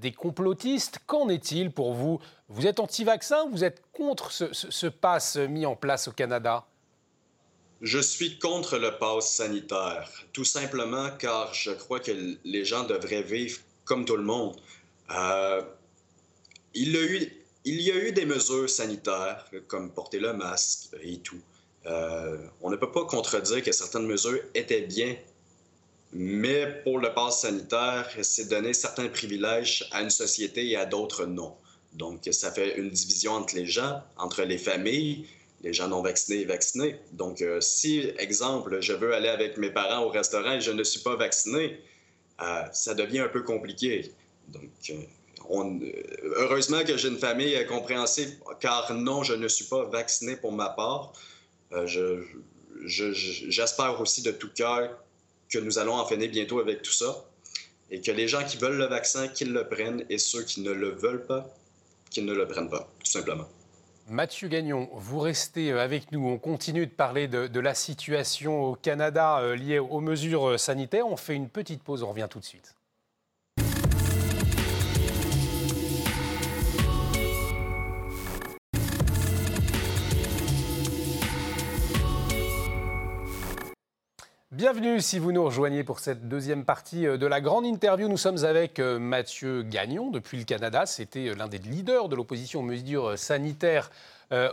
des 0.00 0.12
complotistes. 0.12 1.00
Qu'en 1.06 1.28
est-il 1.28 1.72
pour 1.72 1.92
vous? 1.92 2.20
Vous 2.48 2.68
êtes 2.68 2.78
anti-vaccin 2.78 3.48
Vous 3.50 3.64
êtes 3.64 3.82
contre 3.92 4.30
ce, 4.30 4.44
ce, 4.52 4.86
pass 4.86 5.36
mis 5.36 5.66
en 5.66 5.74
place 5.74 6.06
au 6.06 6.12
Canada? 6.12 6.64
Je 7.82 7.98
suis 7.98 8.38
contre 8.38 8.78
le 8.78 8.96
pass 8.98 9.34
sanitaire, 9.34 10.10
tout 10.32 10.44
simplement 10.44 11.10
car 11.18 11.52
je 11.52 11.70
crois 11.72 12.00
que 12.00 12.12
les 12.44 12.64
gens 12.64 12.84
devraient 12.84 13.22
vivre 13.22 13.58
comme 13.84 14.04
tout 14.04 14.16
le 14.16 14.22
monde. 14.22 14.56
Euh, 15.10 15.62
il, 16.74 16.90
y 16.90 17.90
a 17.90 17.96
eu, 17.96 18.12
des 18.12 18.26
mesures 18.26 18.68
sanitaires, 18.68 19.48
comme 19.68 19.90
porter 19.90 20.18
le 20.18 20.32
masque 20.32 20.94
et 21.02 21.18
tout. 21.18 21.40
Euh, 21.86 22.38
on 22.60 22.70
ne 22.70 22.76
peut 22.76 22.90
pas 22.90 23.04
contredire 23.04 23.62
que 23.62 23.72
certaines 23.72 24.06
mesures 24.06 24.40
étaient 24.54 24.82
bien, 24.82 25.16
mais 26.12 26.82
pour 26.82 26.98
le 26.98 27.12
pass 27.14 27.42
sanitaire, 27.42 28.10
c'est 28.22 28.48
donner 28.48 28.72
certains 28.72 29.08
privilèges 29.08 29.88
à 29.92 30.02
une 30.02 30.10
société 30.10 30.68
et 30.68 30.76
à 30.76 30.86
d'autres 30.86 31.26
non. 31.26 31.54
Donc, 31.92 32.28
ça 32.30 32.52
fait 32.52 32.76
une 32.76 32.90
division 32.90 33.32
entre 33.32 33.54
les 33.54 33.66
gens, 33.66 34.02
entre 34.18 34.42
les 34.42 34.58
familles, 34.58 35.26
les 35.62 35.72
gens 35.72 35.88
non 35.88 36.02
vaccinés 36.02 36.40
et 36.40 36.44
vaccinés. 36.44 36.96
Donc, 37.12 37.42
euh, 37.42 37.60
si, 37.60 38.00
exemple, 38.18 38.80
je 38.80 38.92
veux 38.92 39.14
aller 39.14 39.28
avec 39.28 39.56
mes 39.56 39.70
parents 39.70 40.04
au 40.04 40.08
restaurant 40.08 40.52
et 40.52 40.60
je 40.60 40.70
ne 40.70 40.84
suis 40.84 41.00
pas 41.00 41.16
vacciné, 41.16 41.80
euh, 42.42 42.62
ça 42.72 42.94
devient 42.94 43.20
un 43.20 43.28
peu 43.28 43.42
compliqué. 43.42 44.12
Donc, 44.48 44.70
heureusement 46.36 46.84
que 46.84 46.96
j'ai 46.96 47.08
une 47.08 47.18
famille 47.18 47.66
compréhensive, 47.66 48.36
car 48.60 48.92
non, 48.94 49.22
je 49.22 49.34
ne 49.34 49.48
suis 49.48 49.64
pas 49.64 49.84
vacciné 49.84 50.36
pour 50.36 50.52
ma 50.52 50.68
part. 50.68 51.12
Euh, 51.72 52.22
j'espère 52.84 54.00
aussi 54.00 54.22
de 54.22 54.30
tout 54.30 54.50
cœur 54.54 54.90
que 55.48 55.58
nous 55.58 55.78
allons 55.78 55.94
en 55.94 56.06
finir 56.06 56.30
bientôt 56.30 56.60
avec 56.60 56.82
tout 56.82 56.92
ça 56.92 57.24
et 57.90 58.00
que 58.00 58.10
les 58.10 58.28
gens 58.28 58.44
qui 58.44 58.56
veulent 58.56 58.78
le 58.78 58.86
vaccin, 58.86 59.28
qu'ils 59.28 59.52
le 59.52 59.66
prennent 59.68 60.04
et 60.10 60.18
ceux 60.18 60.42
qui 60.42 60.60
ne 60.60 60.72
le 60.72 60.90
veulent 60.90 61.26
pas, 61.26 61.48
qu'ils 62.10 62.24
ne 62.24 62.34
le 62.34 62.46
prennent 62.46 62.70
pas, 62.70 62.88
tout 62.98 63.10
simplement. 63.10 63.48
Mathieu 64.08 64.46
Gagnon, 64.46 64.88
vous 64.92 65.18
restez 65.18 65.72
euh, 65.72 65.82
avec 65.82 66.12
nous. 66.12 66.28
On 66.28 66.38
continue 66.38 66.86
de 66.86 66.92
parler 66.92 67.26
de, 67.26 67.60
la 67.60 67.74
situation 67.74 68.62
au 68.62 68.74
Canada 68.76 69.38
euh, 69.40 69.56
liée 69.56 69.80
aux 69.80 70.00
mesures 70.00 70.60
sanitaires. 70.60 71.08
On 71.08 71.16
fait 71.16 71.34
une 71.34 71.48
petite 71.48 71.82
pause, 71.82 72.04
on 72.04 72.10
revient 72.10 72.28
tout 72.30 72.38
de 72.38 72.44
suite. 72.44 72.75
Bienvenue 84.56 85.02
si 85.02 85.18
vous 85.18 85.32
nous 85.32 85.44
rejoignez 85.44 85.84
pour 85.84 85.98
cette 85.98 86.30
deuxième 86.30 86.64
partie 86.64 87.06
euh, 87.06 87.18
de 87.18 87.26
la 87.26 87.42
grande 87.42 87.66
interview. 87.66 88.08
Nous 88.08 88.16
sommes 88.16 88.42
avec 88.42 88.78
euh, 88.78 88.98
Mathieu 88.98 89.62
Gagnon 89.62 90.08
depuis 90.08 90.38
le 90.38 90.44
Canada. 90.44 90.86
C'était 90.86 91.28
euh, 91.28 91.34
l'un 91.34 91.46
des 91.46 91.58
leaders 91.58 92.08
de 92.08 92.16
l'opposition 92.16 92.60
aux 92.60 92.62
mesures 92.62 93.18
sanitaires 93.18 93.90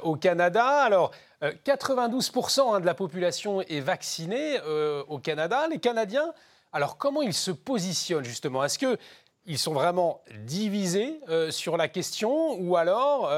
au 0.03 0.17
Canada. 0.17 0.65
Alors, 0.65 1.12
92% 1.41 2.75
hein, 2.75 2.79
de 2.81 2.86
la 2.86 2.93
population 2.93 3.62
est 3.62 3.79
vaccinée 3.79 4.60
au 5.07 5.17
Canada. 5.17 5.67
Les 5.67 5.79
Canadiens, 5.79 6.31
alors 6.74 6.98
comment 6.98 7.24
ils 7.24 7.33
se 7.33 7.50
positionnent 7.50 8.24
justement? 8.24 8.63
Est-ce 8.63 8.77
qu'ils 8.77 9.57
sont 9.57 9.74
vraiment 9.74 10.22
divisés 10.45 11.19
sur 11.50 11.75
la 11.75 11.88
question? 11.88 12.53
Ou 12.62 12.75
alors 12.75 13.31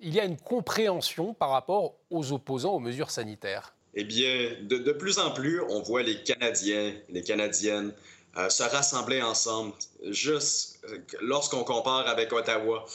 il 0.00 0.12
y 0.12 0.18
a 0.18 0.24
une 0.24 0.36
compréhension 0.36 1.32
par 1.32 1.50
rapport 1.50 1.94
aux 2.10 2.32
opposants 2.32 2.72
aux 2.72 2.80
mesures 2.80 3.12
sanitaires? 3.12 3.72
Eh 4.00 4.04
bien, 4.04 4.54
de, 4.62 4.92
plus 4.92 5.18
en 5.18 5.32
plus, 5.32 5.60
on 5.60 5.82
voit 5.82 6.04
les 6.04 6.22
Canadiens, 6.22 6.94
les 7.08 7.20
Canadiennes 7.24 7.92
euh, 8.36 8.48
se 8.48 8.62
rassembler 8.62 9.20
ensemble. 9.20 9.72
Juste 10.04 10.78
euh, 10.88 10.98
lorsqu'on 11.20 11.64
compare 11.64 12.06
avec 12.06 12.32
Ottawa, 12.32 12.86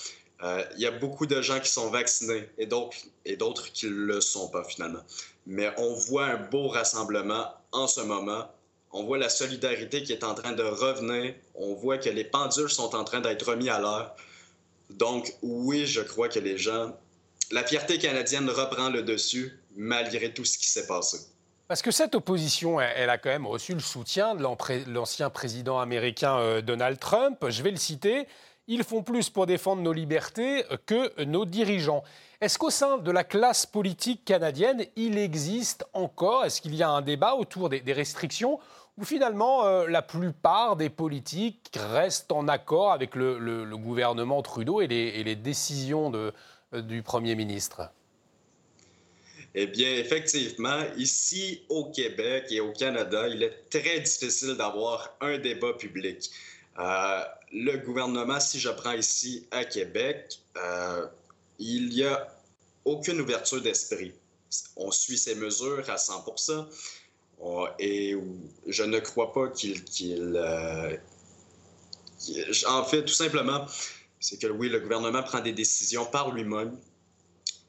euh, 0.44 0.64
il 0.76 0.82
y 0.82 0.86
a 0.86 0.92
beaucoup 0.92 1.26
de 1.26 1.42
gens 1.42 1.60
qui 1.60 1.70
sont 1.70 1.90
vaccinés 1.90 2.48
et 2.58 2.68
d'autres 2.68 3.74
qui 3.74 3.88
ne 3.88 3.92
le 3.92 4.22
sont 4.22 4.48
pas 4.48 4.64
finalement. 4.64 5.04
Mais 5.46 5.74
on 5.78 5.94
voit 5.94 6.28
un 6.28 6.38
beau 6.38 6.70
rassemblement 6.70 7.54
en 7.74 7.88
ce 7.88 8.00
moment. 8.00 8.50
On 8.94 9.04
voit 9.04 9.18
la 9.18 9.28
solidarité 9.28 10.04
qui 10.04 10.14
est 10.14 10.24
en 10.24 10.36
train 10.36 10.54
de 10.54 10.64
revenir. 10.64 11.34
On 11.56 11.74
voit 11.74 11.98
que 11.98 12.10
les 12.10 12.24
pendules 12.24 12.70
sont 12.70 12.96
en 12.96 13.04
train 13.04 13.20
d'être 13.20 13.50
remis 13.50 13.70
à 13.70 13.82
l'heure. 13.82 14.16
Donc 14.90 15.34
oui, 15.42 15.86
je 15.86 16.00
crois 16.00 16.30
que 16.30 16.40
les 16.40 16.58
gens 16.58 16.94
la 17.52 17.64
fierté 17.64 18.00
canadienne 18.00 18.50
reprend 18.50 18.90
le 18.90 19.04
dessus 19.04 19.60
malgré 19.76 20.34
tout 20.34 20.46
ce 20.46 20.58
qui 20.58 20.68
s'est 20.68 20.88
passé. 20.88 21.18
Parce 21.68 21.82
que 21.82 21.92
cette 21.92 22.14
opposition, 22.14 22.80
elle, 22.80 23.10
a 23.10 23.18
quand 23.18 23.30
même 23.30 23.48
reçu 23.48 23.74
le 23.74 23.80
soutien 23.80 24.36
de 24.36 24.44
l'ancien 24.92 25.30
président 25.30 25.80
américain 25.80 26.38
euh, 26.38 26.62
Donald 26.62 27.00
Trump. 27.00 27.46
Je 27.48 27.64
vais 27.64 27.72
le 27.72 27.78
citer. 27.78 28.28
Ils 28.68 28.84
font 28.84 29.02
plus 29.02 29.30
pour 29.30 29.46
défendre 29.46 29.82
nos 29.82 29.94
libertés 29.94 30.64
que 30.86 31.24
nos 31.24 31.46
dirigeants. 31.46 32.04
Est-ce 32.42 32.58
qu'au 32.58 32.70
sein 32.70 32.98
de 32.98 33.12
la 33.12 33.24
classe 33.24 33.66
politique 33.66 34.24
canadienne, 34.24 34.86
il 34.96 35.18
existe 35.18 35.86
encore, 35.94 36.46
est-ce 36.46 36.62
qu'il 36.62 36.76
y 36.76 36.84
a 36.84 36.90
un 36.90 37.02
débat 37.02 37.36
autour 37.36 37.70
des, 37.70 37.82
restrictions 37.94 38.60
ou 38.98 39.04
finalement 39.04 39.66
euh, 39.66 39.88
la 39.88 40.02
plupart 40.02 40.76
des 40.76 40.90
politiques 40.90 41.72
restent 41.76 42.32
en 42.32 42.48
accord 42.48 42.92
avec 42.92 43.16
le, 43.16 43.66
gouvernement 43.76 44.42
Trudeau 44.42 44.82
et 44.82 44.88
les 44.88 45.36
décisions 45.36 46.12
du 46.72 47.02
Premier 47.02 47.36
ministre? 47.36 47.90
Eh 49.56 49.68
bien, 49.68 49.98
effectivement, 49.98 50.82
ici 50.98 51.62
au 51.70 51.92
Québec 51.92 52.46
et 52.50 52.60
au 52.60 52.72
Canada, 52.72 53.28
il 53.28 53.44
est 53.44 53.70
très 53.70 54.00
difficile 54.00 54.56
d'avoir 54.56 55.16
un 55.22 55.38
débat 55.38 55.74
public. 55.74 56.32
Euh, 56.80 57.24
le 57.52 57.78
gouvernement, 57.78 58.40
si 58.40 58.60
je 58.60 58.70
prends 58.70 58.94
ici 58.94 59.46
à 59.52 59.64
Québec, 59.64 60.40
euh, 60.58 61.06
il 61.60 61.90
n'y 61.90 62.04
a 62.04 62.36
aucune 62.84 63.22
ouverture 63.22 63.62
d'esprit. 63.62 64.14
On 64.76 64.90
suit 64.90 65.20
ces 65.20 65.36
mesures 65.36 65.88
à 65.88 65.98
100% 65.98 66.68
et 67.80 68.16
je 68.68 68.84
ne 68.84 69.00
crois 69.00 69.34
pas 69.34 69.50
qu'il... 69.50 69.84
Euh, 70.36 70.98
en 72.68 72.84
fait, 72.86 73.04
tout 73.04 73.14
simplement, 73.14 73.66
c'est 74.20 74.38
que 74.38 74.48
oui, 74.48 74.70
le 74.70 74.80
gouvernement 74.80 75.22
prend 75.22 75.42
des 75.42 75.52
décisions 75.52 76.06
par 76.06 76.32
lui-même 76.32 76.76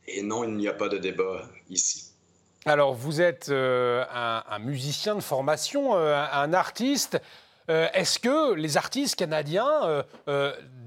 Et 0.07 0.23
non, 0.23 0.45
il 0.45 0.55
n'y 0.55 0.69
a 0.69 0.75
pas 0.75 0.89
de 0.89 0.99
débat 0.99 1.43
ici. 1.71 2.15
Alors, 2.67 2.95
vous 2.95 3.21
êtes 3.21 3.51
euh, 3.51 4.05
un, 4.11 4.59
musicien 4.59 5.15
de 5.15 5.21
formation, 5.21 5.97
euh, 5.97 6.25
un 6.33 6.55
artiste. 6.55 7.21
Euh, 7.71 7.89
est-ce 7.93 8.19
que 8.19 8.55
les 8.55 8.77
artistes 8.77 9.17
canadiens 9.17 10.05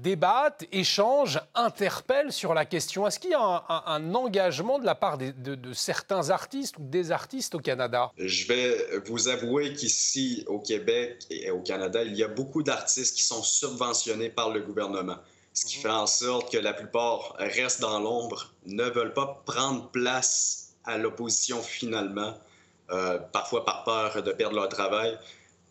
débattent, 0.00 0.64
échangent, 0.70 1.40
interpellent 1.54 2.32
sur 2.32 2.54
la 2.54 2.64
question? 2.64 3.06
Est-ce 3.06 3.18
qu'il 3.18 3.30
y 3.30 3.34
a 3.34 3.64
un, 3.86 4.14
engagement 4.14 4.78
de 4.78 4.86
la 4.86 4.94
part 4.94 5.18
de, 5.18 5.30
de, 5.30 5.72
certains 5.72 6.30
artistes 6.30 6.76
ou 6.78 6.82
des 6.84 7.10
artistes 7.12 7.54
au 7.54 7.60
Canada? 7.60 8.12
Je 8.16 8.46
vais 8.46 9.00
vous 9.06 9.28
avouer 9.28 9.72
qu'ici, 9.72 10.44
au 10.46 10.60
Québec 10.60 11.26
et 11.30 11.50
au 11.50 11.60
Canada, 11.60 12.02
il 12.02 12.16
y 12.16 12.22
a 12.22 12.28
beaucoup 12.28 12.62
d'artistes 12.62 13.16
qui 13.16 13.24
sont 13.24 13.42
subventionnés 13.42 14.30
par 14.30 14.50
le 14.50 14.60
gouvernement 14.60 15.16
ce 15.58 15.66
qui 15.66 15.76
fait 15.78 15.88
en 15.88 16.06
sorte 16.06 16.52
que 16.52 16.58
la 16.58 16.72
plupart 16.72 17.34
restent 17.38 17.80
dans 17.80 17.98
l'ombre, 17.98 18.54
ne 18.66 18.84
veulent 18.84 19.12
pas 19.12 19.42
prendre 19.44 19.90
place 19.90 20.74
à 20.84 20.98
l'opposition 20.98 21.60
finalement, 21.62 22.38
euh, 22.92 23.18
parfois 23.32 23.64
par 23.64 23.82
peur 23.82 24.22
de 24.22 24.30
perdre 24.30 24.54
leur 24.54 24.68
travail. 24.68 25.18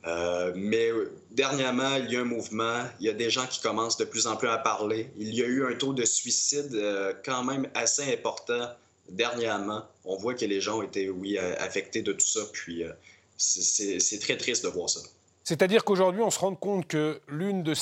Euh, 0.06 0.52
mais 0.56 0.90
dernièrement, 1.32 1.96
il 1.96 2.12
y 2.12 2.18
a 2.18 2.20
un 2.20 2.26
mouvement, 2.26 2.84
il 3.00 3.06
y 3.06 3.10
a 3.10 3.14
des 3.14 3.30
gens 3.30 3.48
qui 3.48 3.62
commencent 3.62 3.96
de 3.96 4.04
plus 4.04 4.28
en 4.28 4.36
plus 4.36 4.50
à 4.50 4.58
parler. 4.58 5.10
Il 5.18 5.34
y 5.34 5.42
a 5.42 5.46
eu 5.46 5.66
un 5.66 5.76
taux 5.76 5.94
de 5.94 6.04
suicide 6.04 6.72
euh, 6.74 7.14
quand 7.24 7.46
même 7.46 7.70
assez 7.74 8.14
important 8.14 8.70
dernièrement. 9.08 9.86
On 10.04 10.18
voit 10.18 10.34
que 10.34 10.44
les 10.44 10.60
gens 10.60 10.80
ont 10.80 10.84
été, 10.84 11.10
oui, 11.10 11.38
affectés 11.38 12.02
de 12.02 12.12
tout 12.12 12.28
ça, 12.28 12.42
puis 12.52 12.84
c'est 13.38 14.20
très 14.20 14.36
triste 14.36 14.66
de 14.66 14.70
voir 14.70 14.90
ça. 14.90 15.00
C'est-à-dire 15.48 15.86
qu'aujourd'hui, 15.86 16.22
on 16.24 16.30
se 16.30 16.40
rend 16.40 16.56
compte 16.56 16.88
que 16.88 17.22
l'une 17.30 17.64
de 17.64 17.74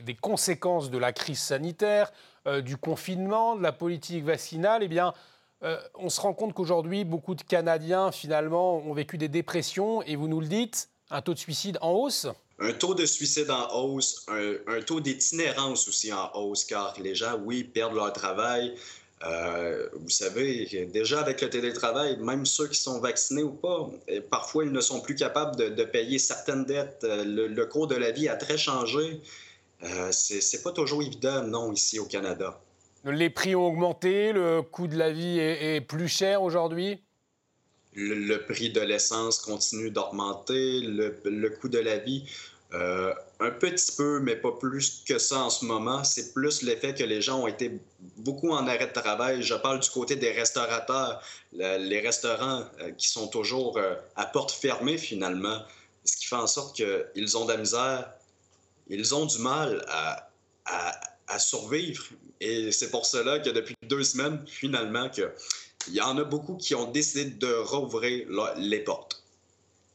des 0.00 0.14
conséquences 0.20 0.90
de 0.90 0.98
la 0.98 1.12
crise 1.12 1.38
sanitaire, 1.38 2.10
euh, 2.48 2.60
du 2.60 2.76
confinement, 2.76 3.54
de 3.54 3.62
la 3.62 3.70
politique 3.70 4.24
vaccinale, 4.24 4.82
eh 4.82 4.88
bien, 4.88 5.14
euh, 5.62 5.80
on 5.94 6.08
se 6.08 6.20
rend 6.20 6.34
compte 6.34 6.54
qu'aujourd'hui, 6.54 7.04
beaucoup 7.04 7.36
de 7.36 7.42
Canadiens, 7.42 8.10
finalement, 8.10 8.78
ont 8.78 8.92
vécu 8.94 9.16
des 9.16 9.28
dépressions, 9.28 10.02
et 10.02 10.16
vous 10.16 10.26
nous 10.26 10.40
le 10.40 10.48
dites, 10.48 10.88
un 11.08 11.22
taux 11.22 11.34
de 11.34 11.38
suicide 11.38 11.78
en 11.82 11.92
hausse? 11.92 12.26
Un 12.58 12.72
taux 12.72 12.96
de 12.96 13.06
suicide 13.06 13.48
en 13.48 13.72
hausse, 13.76 14.26
un 14.66 14.80
taux 14.80 14.98
d'itinérance 14.98 15.86
aussi 15.86 16.12
en 16.12 16.32
hausse, 16.34 16.64
car 16.64 16.96
les 17.00 17.14
gens, 17.14 17.38
oui, 17.44 17.62
perdent 17.62 17.94
leur 17.94 18.12
travail, 18.12 18.74
euh, 19.22 19.88
vous 19.94 20.10
savez, 20.10 20.86
déjà 20.92 21.20
avec 21.20 21.40
le 21.40 21.48
télétravail, 21.48 22.18
même 22.18 22.44
ceux 22.44 22.68
qui 22.68 22.78
sont 22.78 23.00
vaccinés 23.00 23.42
ou 23.42 23.52
pas, 23.52 23.88
parfois 24.30 24.64
ils 24.64 24.72
ne 24.72 24.80
sont 24.80 25.00
plus 25.00 25.14
capables 25.14 25.56
de, 25.56 25.84
payer 25.84 26.18
certaines 26.18 26.64
dettes. 26.64 27.04
Euh, 27.04 27.24
le, 27.24 27.66
cours 27.66 27.86
de 27.86 27.94
la 27.94 28.10
vie 28.10 28.28
a 28.28 28.36
très 28.36 28.58
changé. 28.58 29.20
Euh, 29.82 30.10
c'est 30.12 30.62
pas 30.62 30.72
toujours 30.72 31.02
évident, 31.02 31.42
non, 31.42 31.72
ici 31.72 31.98
au 31.98 32.04
Canada. 32.04 32.60
Les 33.04 33.30
prix 33.30 33.54
ont 33.54 33.66
augmenté, 33.66 34.32
le 34.32 34.62
coût 34.62 34.88
de 34.88 34.96
la 34.96 35.10
vie 35.10 35.38
est, 35.38 35.80
plus 35.80 36.08
cher 36.08 36.42
aujourd'hui? 36.42 37.02
Le, 37.94 38.38
prix 38.38 38.70
de 38.70 38.80
l'essence 38.80 39.38
continue 39.38 39.90
d'augmenter, 39.90 40.80
le, 40.80 41.20
le, 41.24 41.50
coût 41.50 41.68
de 41.68 41.78
la 41.78 41.98
vie. 41.98 42.24
Euh, 42.72 43.12
un 43.40 43.50
petit 43.50 43.92
peu, 43.96 44.20
mais 44.20 44.36
pas 44.36 44.52
plus 44.52 45.02
que 45.06 45.18
ça 45.18 45.40
en 45.40 45.50
ce 45.50 45.64
moment. 45.64 46.04
C'est 46.04 46.32
plus 46.32 46.62
l'effet 46.62 46.94
que 46.94 47.04
les 47.04 47.20
gens 47.20 47.40
ont 47.40 47.46
été 47.46 47.78
beaucoup 48.18 48.50
en 48.50 48.66
arrêt 48.66 48.86
de 48.86 48.92
travail. 48.92 49.42
Je 49.42 49.54
parle 49.54 49.80
du 49.80 49.90
côté 49.90 50.16
des 50.16 50.32
restaurateurs, 50.32 51.22
les 51.52 52.00
restaurants 52.00 52.64
euh, 52.80 52.92
qui 52.92 53.08
sont 53.08 53.28
toujours 53.28 53.78
euh, 53.78 53.94
à 54.16 54.26
porte 54.26 54.52
fermée 54.52 54.98
finalement, 54.98 55.62
ce 56.04 56.16
qui 56.16 56.26
fait 56.26 56.36
en 56.36 56.46
sorte 56.46 56.76
qu'ils 56.76 57.36
ont 57.36 57.44
de 57.44 57.52
la 57.52 57.58
misère, 57.58 58.10
ils 58.88 59.14
ont 59.14 59.26
du 59.26 59.38
mal 59.38 59.84
à, 59.88 60.30
à, 60.66 61.38
survivre. 61.38 62.04
Et 62.40 62.70
c'est 62.70 62.90
pour 62.90 63.06
cela 63.06 63.38
que 63.38 63.50
depuis 63.50 63.74
deux 63.82 64.04
semaines, 64.04 64.44
finalement, 64.46 65.08
que, 65.08 65.32
il 65.88 65.94
y 65.94 66.00
en 66.00 66.16
a 66.18 66.24
beaucoup 66.24 66.56
qui 66.56 66.74
ont 66.74 66.90
décidé 66.90 67.24
de 67.24 67.52
rouvrir 67.54 68.26
les 68.56 68.80
portes. 68.80 69.23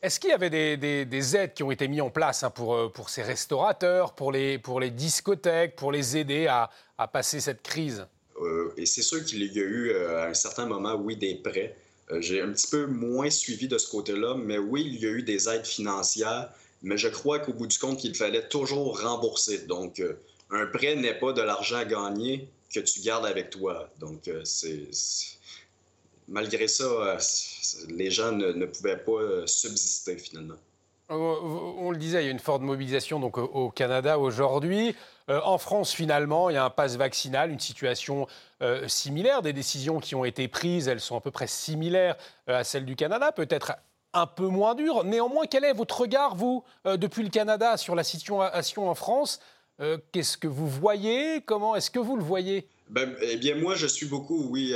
Est-ce 0.02 0.20
qu'il 0.20 0.30
y 0.30 0.34
avait 0.34 0.50
des, 0.50 1.36
aides 1.36 1.54
qui 1.54 1.64
ont 1.64 1.72
été 1.72 1.88
mises 1.90 2.02
en 2.02 2.10
place 2.10 2.44
hein, 2.44 2.50
pour, 2.50 2.74
euh, 2.74 2.90
pour 2.90 3.10
ces 3.10 3.22
restaurateurs, 3.22 4.14
pour 4.14 4.32
les, 4.32 4.58
pour 4.58 4.80
les 4.80 4.92
discothèques, 4.92 5.76
pour 5.76 5.92
les 5.92 6.16
aider 6.16 6.48
à, 6.48 6.70
passer 7.12 7.42
cette 7.42 7.62
crise? 7.62 8.06
Euh, 8.42 8.74
Et 8.78 8.86
c'est 8.86 9.02
sûr 9.02 9.24
qu'il 9.26 9.44
y 9.44 9.60
a 9.60 9.64
eu 9.64 9.90
euh, 9.90 10.24
à 10.24 10.28
un 10.28 10.34
certain 10.34 10.66
moment, 10.66 10.96
oui, 10.96 11.18
des 11.18 11.36
prêts. 11.36 11.76
J'ai 12.20 12.42
un 12.42 12.52
petit 12.54 12.68
peu 12.68 12.88
moins 12.88 13.30
suivi 13.30 13.68
de 13.68 13.78
ce 13.78 13.90
côté-là, 13.90 14.36
mais 14.36 14.58
oui, 14.58 14.84
il 14.84 15.00
y 15.00 15.06
a 15.06 15.10
eu 15.10 15.22
des 15.22 15.48
aides 15.48 15.68
financières, 15.68 16.50
mais 16.82 16.98
je 16.98 17.08
crois 17.08 17.38
qu'au 17.38 17.54
bout 17.54 17.68
du 17.68 17.78
compte, 17.78 18.04
il 18.04 18.16
fallait 18.16 18.48
toujours 18.48 19.00
rembourser. 19.00 19.60
Donc, 19.60 20.02
un 20.50 20.66
prêt 20.66 20.96
n'est 20.96 21.20
pas 21.20 21.34
de 21.34 21.42
l'argent 21.44 21.78
à 21.78 21.86
gagner 21.86 22.50
que 22.74 22.80
tu 22.80 23.02
gardes 23.02 23.28
avec 23.28 23.52
toi. 23.52 23.92
Donc, 24.00 24.28
c'est 24.44 24.88
malgré 26.28 26.68
ça, 26.68 27.18
les 27.90 28.12
gens 28.12 28.32
ne, 28.32 28.66
pouvaient 28.66 28.98
pas 28.98 29.12
euh, 29.12 29.48
subsister 29.48 30.18
finalement. 30.18 30.56
Euh, 31.12 31.16
on 31.16 31.90
le 31.92 31.98
disait, 31.98 32.22
il 32.22 32.26
y 32.26 32.30
a 32.30 32.32
une 32.32 32.40
forte 32.40 32.62
mobilisation 32.62 33.20
donc, 33.20 33.38
au 33.38 33.72
Canada 33.72 34.20
aujourd'hui. 34.20 34.96
en 35.28 35.58
France, 35.58 35.92
finalement, 35.92 36.50
il 36.50 36.54
y 36.54 36.58
a 36.58 36.66
un 36.66 36.70
pass 36.70 36.98
vaccinal, 36.98 37.50
une 37.50 37.60
situation 37.60 38.28
similaire. 38.86 39.42
Des 39.42 39.54
décisions 39.54 40.00
qui 40.00 40.14
ont 40.14 40.24
été 40.24 40.48
prises, 40.48 40.88
elles 40.88 41.00
sont 41.00 41.18
à 41.18 41.22
peu 41.22 41.32
près 41.32 41.48
similaires 41.48 42.16
à 42.46 42.64
celles 42.64 42.86
du 42.86 42.96
Canada, 42.96 43.32
peut-être 43.32 43.74
un 44.14 44.28
peu 44.28 44.48
moins 44.48 44.76
dures. 44.76 45.04
Néanmoins, 45.04 45.46
quel 45.48 45.64
est 45.64 45.74
votre 45.74 46.02
regard, 46.02 46.36
vous, 46.36 46.64
depuis 46.86 47.24
le 47.24 47.30
Canada, 47.30 47.78
sur 47.78 47.96
la 47.96 48.04
situation 48.04 48.88
en 48.88 48.96
France? 48.96 49.40
Qu'est-ce 50.12 50.38
que 50.38 50.48
vous 50.48 50.68
voyez? 50.68 51.42
Comment 51.42 51.76
est-ce 51.76 51.90
que 51.90 52.00
vous 52.00 52.18
le 52.18 52.24
voyez? 52.24 52.68
Ben, 52.88 53.16
Eh 53.24 53.38
bien, 53.38 53.56
moi, 53.56 53.74
je 53.74 53.88
suis 53.88 54.06
beaucoup, 54.06 54.48
oui, 54.52 54.76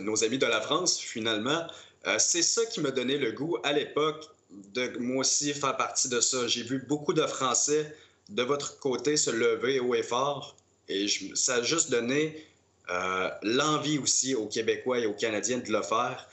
nos 0.00 0.24
amis 0.24 0.38
de 0.38 0.46
la 0.46 0.60
France, 0.60 0.98
finalement. 0.98 1.66
Euh, 2.06 2.16
c'est 2.18 2.42
ça 2.42 2.64
qui 2.66 2.80
m'a 2.80 2.90
donné 2.90 3.18
le 3.18 3.32
goût 3.32 3.58
à 3.62 3.72
l'époque 3.72 4.24
de 4.50 4.98
moi 4.98 5.20
aussi 5.20 5.52
faire 5.52 5.76
partie 5.76 6.08
de 6.08 6.20
ça. 6.20 6.46
J'ai 6.46 6.62
vu 6.62 6.84
beaucoup 6.88 7.12
de 7.12 7.26
Français 7.26 7.94
de 8.28 8.42
votre 8.42 8.78
côté 8.78 9.16
se 9.16 9.30
lever 9.30 9.80
haut 9.80 9.94
et 9.94 10.02
fort 10.02 10.56
et 10.88 11.06
ça 11.34 11.56
a 11.56 11.62
juste 11.62 11.90
donné 11.90 12.46
euh, 12.90 13.30
l'envie 13.42 13.98
aussi 13.98 14.34
aux 14.34 14.46
Québécois 14.46 14.98
et 14.98 15.06
aux 15.06 15.14
Canadiens 15.14 15.58
de 15.58 15.70
le 15.70 15.82
faire. 15.82 16.28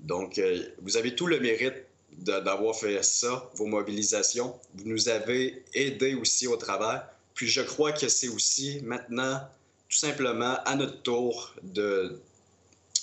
Donc, 0.00 0.38
euh, 0.38 0.62
vous 0.82 0.96
avez 0.96 1.14
tout 1.14 1.26
le 1.26 1.38
mérite 1.38 1.84
d'avoir 2.12 2.74
fait 2.74 3.02
ça, 3.04 3.48
vos 3.54 3.66
mobilisations. 3.66 4.58
Vous 4.74 4.84
nous 4.84 5.08
avez 5.08 5.62
aidés 5.74 6.14
aussi 6.14 6.46
au 6.48 6.56
travail. 6.56 7.00
Puis 7.34 7.48
je 7.48 7.60
crois 7.60 7.92
que 7.92 8.08
c'est 8.08 8.28
aussi 8.28 8.80
maintenant, 8.82 9.40
tout 9.88 9.96
simplement, 9.96 10.56
à 10.64 10.74
notre 10.74 11.02
tour 11.02 11.54
de, 11.62 12.20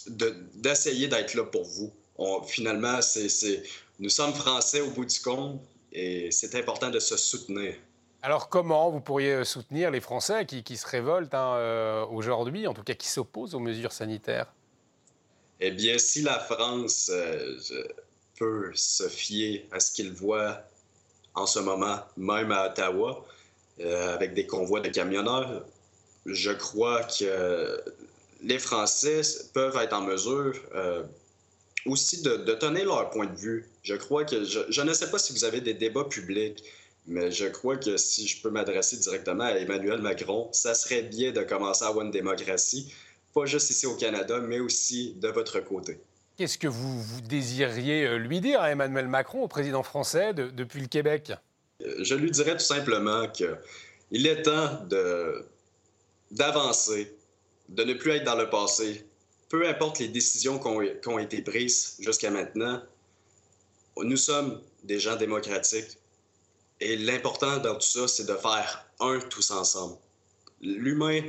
d'essayer 0.09 1.07
d'être 1.07 1.33
là 1.33 1.43
pour 1.43 1.63
vous. 1.63 1.93
finalement, 2.47 3.01
c'est, 3.01 3.63
nous 3.99 4.09
sommes 4.09 4.33
Français 4.33 4.81
au 4.81 4.89
bout 4.91 5.05
du 5.05 5.19
compte 5.19 5.61
et 5.91 6.29
c'est 6.31 6.55
important 6.55 6.89
de 6.89 6.99
se 6.99 7.17
soutenir. 7.17 7.75
Alors 8.21 8.49
comment 8.49 8.89
vous 8.89 8.99
pourriez 8.99 9.33
euh, 9.33 9.43
soutenir 9.43 9.91
les 9.91 10.01
Français 10.01 10.45
qui, 10.45 10.77
se 10.77 10.87
révoltent 10.87 11.33
hein, 11.33 11.55
euh, 11.55 12.05
aujourd'hui, 12.07 12.67
en 12.67 12.73
tout 12.73 12.83
cas 12.83 12.93
qui 12.93 13.07
s'opposent 13.07 13.55
aux 13.55 13.59
mesures 13.59 13.93
sanitaires? 13.93 14.53
Eh 15.59 15.71
bien, 15.71 15.97
si 15.97 16.21
la 16.21 16.39
France 16.39 17.09
euh, 17.13 17.57
peut 18.37 18.71
se 18.73 19.07
fier 19.07 19.67
à 19.71 19.79
ce 19.79 19.91
qu'il 19.91 20.11
voit 20.11 20.61
en 21.35 21.45
ce 21.45 21.59
moment, 21.59 21.99
même 22.17 22.51
à 22.51 22.67
Ottawa, 22.67 23.25
avec 23.79 24.33
des 24.33 24.47
convois 24.47 24.79
de 24.79 24.89
camionneurs, 24.89 25.63
je 26.25 26.49
crois 26.51 27.03
que 27.03 27.79
les 28.41 28.59
Français 28.59 29.21
peuvent 29.53 29.77
être 29.77 29.93
en 29.93 30.01
mesure 30.01 30.53
euh, 30.75 31.03
aussi 31.85 32.21
de, 32.21 32.53
tenir 32.53 32.85
leur 32.85 33.09
point 33.09 33.25
de 33.25 33.35
vue. 33.35 33.69
Je 33.83 33.95
crois 33.95 34.25
que, 34.25 34.43
je, 34.43 34.81
ne 34.81 34.93
sais 34.93 35.09
pas 35.09 35.19
si 35.19 35.33
vous 35.33 35.43
avez 35.43 35.61
des 35.61 35.73
débats 35.73 36.03
publics, 36.05 36.63
mais 37.07 37.31
je 37.31 37.45
crois 37.45 37.77
que 37.77 37.97
si 37.97 38.27
je 38.27 38.41
peux 38.41 38.49
m'adresser 38.49 38.97
directement 38.97 39.45
à 39.45 39.51
Emmanuel 39.53 40.01
Macron, 40.01 40.49
ça 40.51 40.73
serait 40.73 41.03
bien 41.03 41.31
de 41.31 41.41
commencer 41.41 41.85
à 41.85 41.87
avoir 41.87 42.05
une 42.05 42.11
démocratie, 42.11 42.93
pas 43.33 43.45
juste 43.45 43.69
ici 43.69 43.85
au 43.85 43.95
Canada, 43.95 44.39
mais 44.39 44.59
aussi 44.59 45.13
de 45.15 45.29
votre 45.29 45.59
côté. 45.61 45.99
Qu'est-ce 46.37 46.57
que 46.57 46.67
vous, 46.67 47.21
désiriez 47.21 48.05
euh, 48.05 48.17
lui 48.17 48.41
dire 48.41 48.61
à 48.61 48.71
Emmanuel 48.71 49.07
Macron, 49.07 49.43
au 49.43 49.47
président 49.47 49.81
français, 49.81 50.33
depuis 50.33 50.81
le 50.81 50.87
Québec? 50.87 51.31
Je 51.99 52.15
lui 52.15 52.29
dirais 52.29 52.53
tout 52.53 52.63
simplement 52.63 53.27
qu'il 53.29 54.27
est 54.27 54.43
temps 54.43 54.85
d'avancer, 56.31 57.16
de 57.69 57.83
ne 57.83 57.93
plus 57.93 58.11
être 58.11 58.23
dans 58.23 58.35
le 58.35 58.49
passé. 58.49 59.05
Peu 59.49 59.67
importe 59.67 59.99
les 59.99 60.07
décisions 60.07 60.59
qui 60.59 61.07
ont, 61.07 61.19
été 61.19 61.41
prises 61.41 61.95
jusqu'à 61.99 62.29
maintenant, 62.29 62.81
nous 63.97 64.17
sommes 64.17 64.61
des 64.83 64.99
gens 64.99 65.15
démocratiques. 65.15 65.97
Et 66.79 66.97
l'important 66.97 67.57
dans 67.57 67.75
tout 67.75 67.81
ça, 67.81 68.07
c'est 68.07 68.25
de 68.25 68.35
faire 68.35 68.85
un 68.99 69.19
tous 69.19 69.51
ensemble. 69.51 69.97
L'humain, 70.61 71.21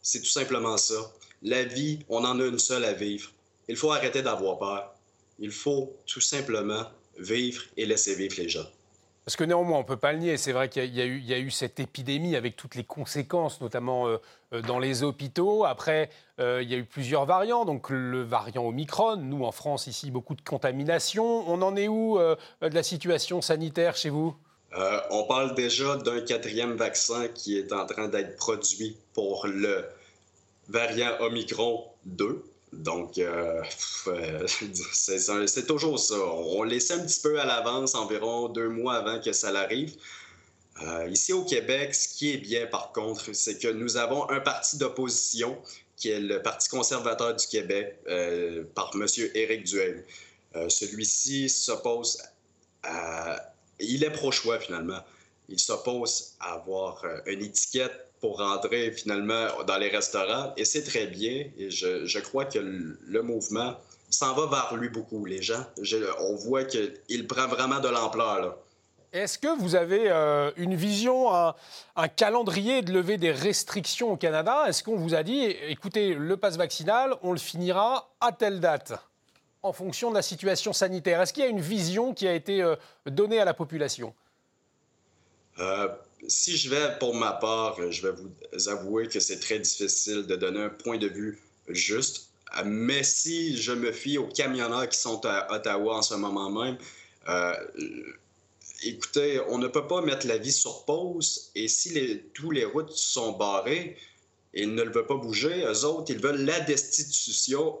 c'est 0.00 0.20
tout 0.20 0.26
simplement 0.26 0.76
ça. 0.76 1.12
La 1.42 1.64
vie, 1.64 2.00
on 2.08 2.24
en 2.24 2.40
a 2.40 2.44
une 2.44 2.58
seule 2.58 2.84
à 2.84 2.92
vivre. 2.92 3.30
Il 3.68 3.76
faut 3.76 3.92
arrêter 3.92 4.22
d'avoir 4.22 4.58
peur. 4.58 4.94
Il 5.38 5.50
faut 5.50 5.96
tout 6.06 6.20
simplement 6.20 6.84
vivre 7.18 7.62
et 7.76 7.86
laisser 7.86 8.14
vivre 8.14 8.34
les 8.38 8.48
gens. 8.48 8.66
Parce 9.24 9.36
que 9.36 9.44
néanmoins, 9.44 9.78
on 9.78 9.82
ne 9.82 9.86
peut 9.86 9.96
pas 9.96 10.12
le 10.12 10.18
nier, 10.18 10.36
c'est 10.36 10.50
vrai 10.50 10.68
qu'il 10.68 10.92
y, 10.92 11.32
a 11.32 11.38
eu 11.38 11.50
cette 11.52 11.78
épidémie 11.78 12.34
avec 12.34 12.56
toutes 12.56 12.74
les 12.74 12.82
conséquences, 12.82 13.60
notamment 13.60 14.08
euh, 14.08 14.16
euh, 14.52 14.62
dans 14.62 14.80
les 14.80 15.04
hôpitaux. 15.04 15.64
Après, 15.64 16.10
euh, 16.40 16.60
il 16.60 16.68
y 16.68 16.74
a 16.74 16.78
eu 16.78 16.84
plusieurs 16.84 17.24
variants, 17.24 17.64
donc 17.64 17.88
le 17.90 18.22
variant 18.22 18.64
Omicron, 18.64 19.16
nous 19.16 19.44
en 19.44 19.52
France 19.52 19.86
ici, 19.86 20.10
beaucoup 20.10 20.34
de 20.34 20.42
contamination. 20.42 21.48
On 21.48 21.62
en 21.62 21.76
est 21.76 21.86
où 21.86 22.18
de 22.18 22.74
la 22.74 22.82
situation 22.82 23.40
sanitaire 23.42 23.96
chez 23.96 24.10
vous? 24.10 24.34
On 25.10 25.24
parle 25.24 25.54
déjà 25.54 25.96
d'un 25.96 26.20
quatrième 26.22 26.74
vaccin 26.74 27.28
qui 27.28 27.58
est 27.58 27.72
en 27.72 27.86
train 27.86 28.08
d'être 28.08 28.36
produit 28.36 28.96
pour 29.14 29.46
le 29.46 29.84
variant 30.68 31.12
Omicron 31.20 31.84
2. 32.06 32.42
Donc, 32.72 33.18
euh, 33.18 33.62
c'est 34.46 35.66
toujours 35.66 35.98
ça. 35.98 36.16
On 36.18 36.62
laissait 36.62 36.94
un 36.94 37.04
petit 37.04 37.20
peu 37.20 37.38
à 37.38 37.44
l'avance, 37.44 37.94
environ 37.94 38.48
deux 38.48 38.68
mois 38.68 38.94
avant 38.94 39.20
que 39.20 39.32
ça 39.32 39.48
arrive. 39.48 39.94
Euh, 40.82 41.06
ici 41.08 41.34
au 41.34 41.44
Québec, 41.44 41.94
ce 41.94 42.08
qui 42.08 42.32
est 42.32 42.38
bien 42.38 42.66
par 42.66 42.92
contre, 42.92 43.34
c'est 43.34 43.58
que 43.58 43.68
nous 43.68 43.98
avons 43.98 44.28
un 44.30 44.40
parti 44.40 44.78
d'opposition 44.78 45.58
qui 45.96 46.08
est 46.08 46.18
le 46.18 46.42
Parti 46.42 46.68
conservateur 46.68 47.36
du 47.36 47.46
Québec 47.46 47.96
euh, 48.08 48.64
par 48.74 48.90
M. 48.94 49.06
Éric 49.34 49.64
Duhaime. 49.64 50.02
Celui-ci 50.68 51.48
s'oppose 51.48 52.18
à... 52.82 53.52
Il 53.78 54.04
est 54.04 54.10
pro-choix 54.10 54.58
finalement. 54.58 55.00
Il 55.48 55.58
s'oppose 55.58 56.34
à 56.40 56.54
avoir 56.54 57.04
une 57.26 57.42
étiquette 57.42 58.11
pour 58.22 58.38
rentrer 58.38 58.92
finalement 58.92 59.48
dans 59.66 59.76
les 59.78 59.88
restaurants. 59.88 60.54
Et 60.56 60.64
c'est 60.64 60.84
très 60.84 61.08
bien. 61.08 61.44
Et 61.58 61.70
je, 61.70 62.18
crois 62.20 62.44
que 62.44 62.60
le, 62.60 63.22
mouvement 63.22 63.74
s'en 64.08 64.32
va 64.34 64.46
vers 64.46 64.76
lui 64.76 64.88
beaucoup, 64.88 65.24
les 65.24 65.42
gens. 65.42 65.66
on 66.20 66.36
voit 66.36 66.64
qu'il 66.64 67.26
prend 67.26 67.48
vraiment 67.48 67.80
de 67.80 67.88
l'ampleur. 67.88 68.56
Est-ce 69.12 69.38
que 69.38 69.58
vous 69.58 69.74
avez 69.74 70.04
euh, 70.08 70.52
une 70.56 70.76
vision, 70.76 71.34
un, 71.34 72.08
calendrier 72.16 72.80
de 72.80 72.92
lever 72.92 73.18
des 73.18 73.32
restrictions 73.32 74.12
au 74.12 74.16
Canada? 74.16 74.66
Est-ce 74.68 74.84
qu'on 74.84 74.96
vous 74.96 75.14
a 75.14 75.24
dit, 75.24 75.44
écoutez, 75.68 76.14
le 76.14 76.36
passe 76.36 76.56
vaccinal, 76.56 77.14
on 77.22 77.32
le 77.32 77.38
finira 77.38 78.08
à 78.20 78.30
telle 78.32 78.60
date 78.60 78.94
en 79.62 79.72
fonction 79.72 80.10
de 80.10 80.14
la 80.14 80.22
situation 80.22 80.72
sanitaire? 80.72 81.20
Est-ce 81.20 81.32
qu'il 81.32 81.42
y 81.42 81.46
a 81.46 81.50
une 81.50 81.60
vision 81.60 82.14
qui 82.14 82.28
a 82.28 82.34
été 82.34 82.62
euh, 82.62 82.76
donnée 83.04 83.40
à 83.40 83.44
la 83.44 83.52
population? 83.52 84.14
Euh, 85.58 85.88
si 86.28 86.56
je 86.56 86.70
vais 86.70 86.98
pour 86.98 87.14
ma 87.14 87.32
part, 87.32 87.76
je 87.90 88.06
vais 88.06 88.12
vous 88.12 88.68
avouer 88.68 89.08
que 89.08 89.20
c'est 89.20 89.38
très 89.38 89.58
difficile 89.58 90.26
de 90.26 90.36
donner 90.36 90.62
un 90.62 90.70
point 90.70 90.98
de 90.98 91.08
vue 91.08 91.40
juste. 91.68 92.28
Mais 92.64 93.02
si 93.02 93.56
je 93.56 93.72
me 93.72 93.92
fie 93.92 94.18
aux 94.18 94.28
camionneurs 94.28 94.88
qui 94.88 94.98
sont 94.98 95.24
à 95.24 95.54
Ottawa 95.54 95.96
en 95.96 96.02
ce 96.02 96.14
moment 96.14 96.50
même, 96.50 96.76
euh, 97.28 97.54
écoutez, 98.84 99.40
on 99.48 99.58
ne 99.58 99.68
peut 99.68 99.86
pas 99.86 100.02
mettre 100.02 100.26
la 100.26 100.38
vie 100.38 100.52
sur 100.52 100.84
pause. 100.84 101.50
Et 101.54 101.68
si 101.68 101.90
les, 101.90 102.20
tous 102.34 102.50
les 102.50 102.64
routes 102.64 102.90
sont 102.90 103.32
barrées, 103.32 103.96
ils 104.54 104.74
ne 104.74 104.82
le 104.82 104.90
veulent 104.90 105.06
pas 105.06 105.16
bouger. 105.16 105.64
Eux 105.64 105.84
autres, 105.84 106.12
ils 106.12 106.20
veulent 106.20 106.44
la 106.44 106.60
destitution 106.60 107.78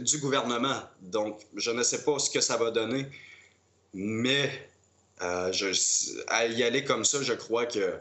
du 0.00 0.18
gouvernement. 0.18 0.82
Donc, 1.00 1.40
je 1.54 1.70
ne 1.70 1.82
sais 1.82 2.04
pas 2.04 2.18
ce 2.18 2.30
que 2.30 2.40
ça 2.40 2.56
va 2.56 2.70
donner. 2.70 3.06
Mais 3.94 4.69
euh, 5.22 5.52
à 6.28 6.46
y 6.46 6.62
aller 6.62 6.84
comme 6.84 7.04
ça, 7.04 7.22
je 7.22 7.32
crois 7.32 7.66
que 7.66 7.98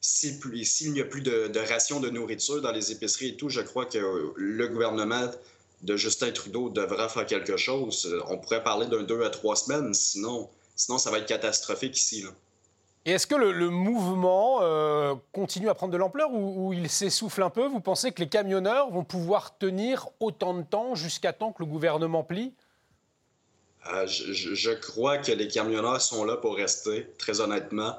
s'il 0.00 0.92
n'y 0.92 1.00
a 1.00 1.04
plus 1.04 1.20
de, 1.20 1.68
rations 1.68 2.00
de 2.00 2.08
nourriture 2.08 2.62
dans 2.62 2.72
les 2.72 2.92
épiceries 2.92 3.28
et 3.28 3.36
tout, 3.36 3.48
je 3.48 3.60
crois 3.60 3.86
que 3.86 4.32
le 4.34 4.68
gouvernement 4.68 5.30
de 5.82 5.96
Justin 5.96 6.30
Trudeau 6.30 6.70
devra 6.70 7.08
faire 7.08 7.26
quelque 7.26 7.56
chose. 7.56 8.14
On 8.28 8.38
pourrait 8.38 8.62
parler 8.62 8.86
d'un 8.86 9.02
deux 9.02 9.22
à 9.22 9.30
trois 9.30 9.56
semaines, 9.56 9.92
sinon, 9.94 10.48
sinon 10.76 10.98
ça 10.98 11.10
va 11.10 11.18
être 11.18 11.26
catastrophique 11.26 11.96
ici. 11.96 12.24
Et 13.06 13.12
est-ce 13.12 13.26
que 13.26 13.34
le, 13.34 13.70
mouvement 13.70 14.58
euh, 14.60 15.14
continue 15.32 15.70
à 15.70 15.74
prendre 15.74 15.92
de 15.92 15.96
l'ampleur 15.96 16.30
ou, 16.32 16.74
il 16.74 16.90
s'essouffle 16.90 17.42
un 17.42 17.48
peu? 17.50 17.66
Vous 17.66 17.80
pensez 17.80 18.12
que 18.12 18.20
les 18.20 18.28
camionneurs 18.28 18.90
vont 18.90 19.04
pouvoir 19.04 19.56
tenir 19.56 20.08
autant 20.20 20.52
de 20.52 20.62
temps 20.62 20.94
jusqu'à 20.94 21.32
temps 21.32 21.52
que 21.52 21.62
le 21.62 21.66
gouvernement 21.66 22.22
plie? 22.22 22.52
Euh, 23.88 24.06
je, 24.06 24.70
crois 24.72 25.18
que 25.18 25.32
les 25.32 25.48
camionneurs 25.48 26.00
sont 26.00 26.24
là 26.24 26.36
pour 26.36 26.56
rester, 26.56 27.06
très 27.18 27.40
honnêtement. 27.40 27.96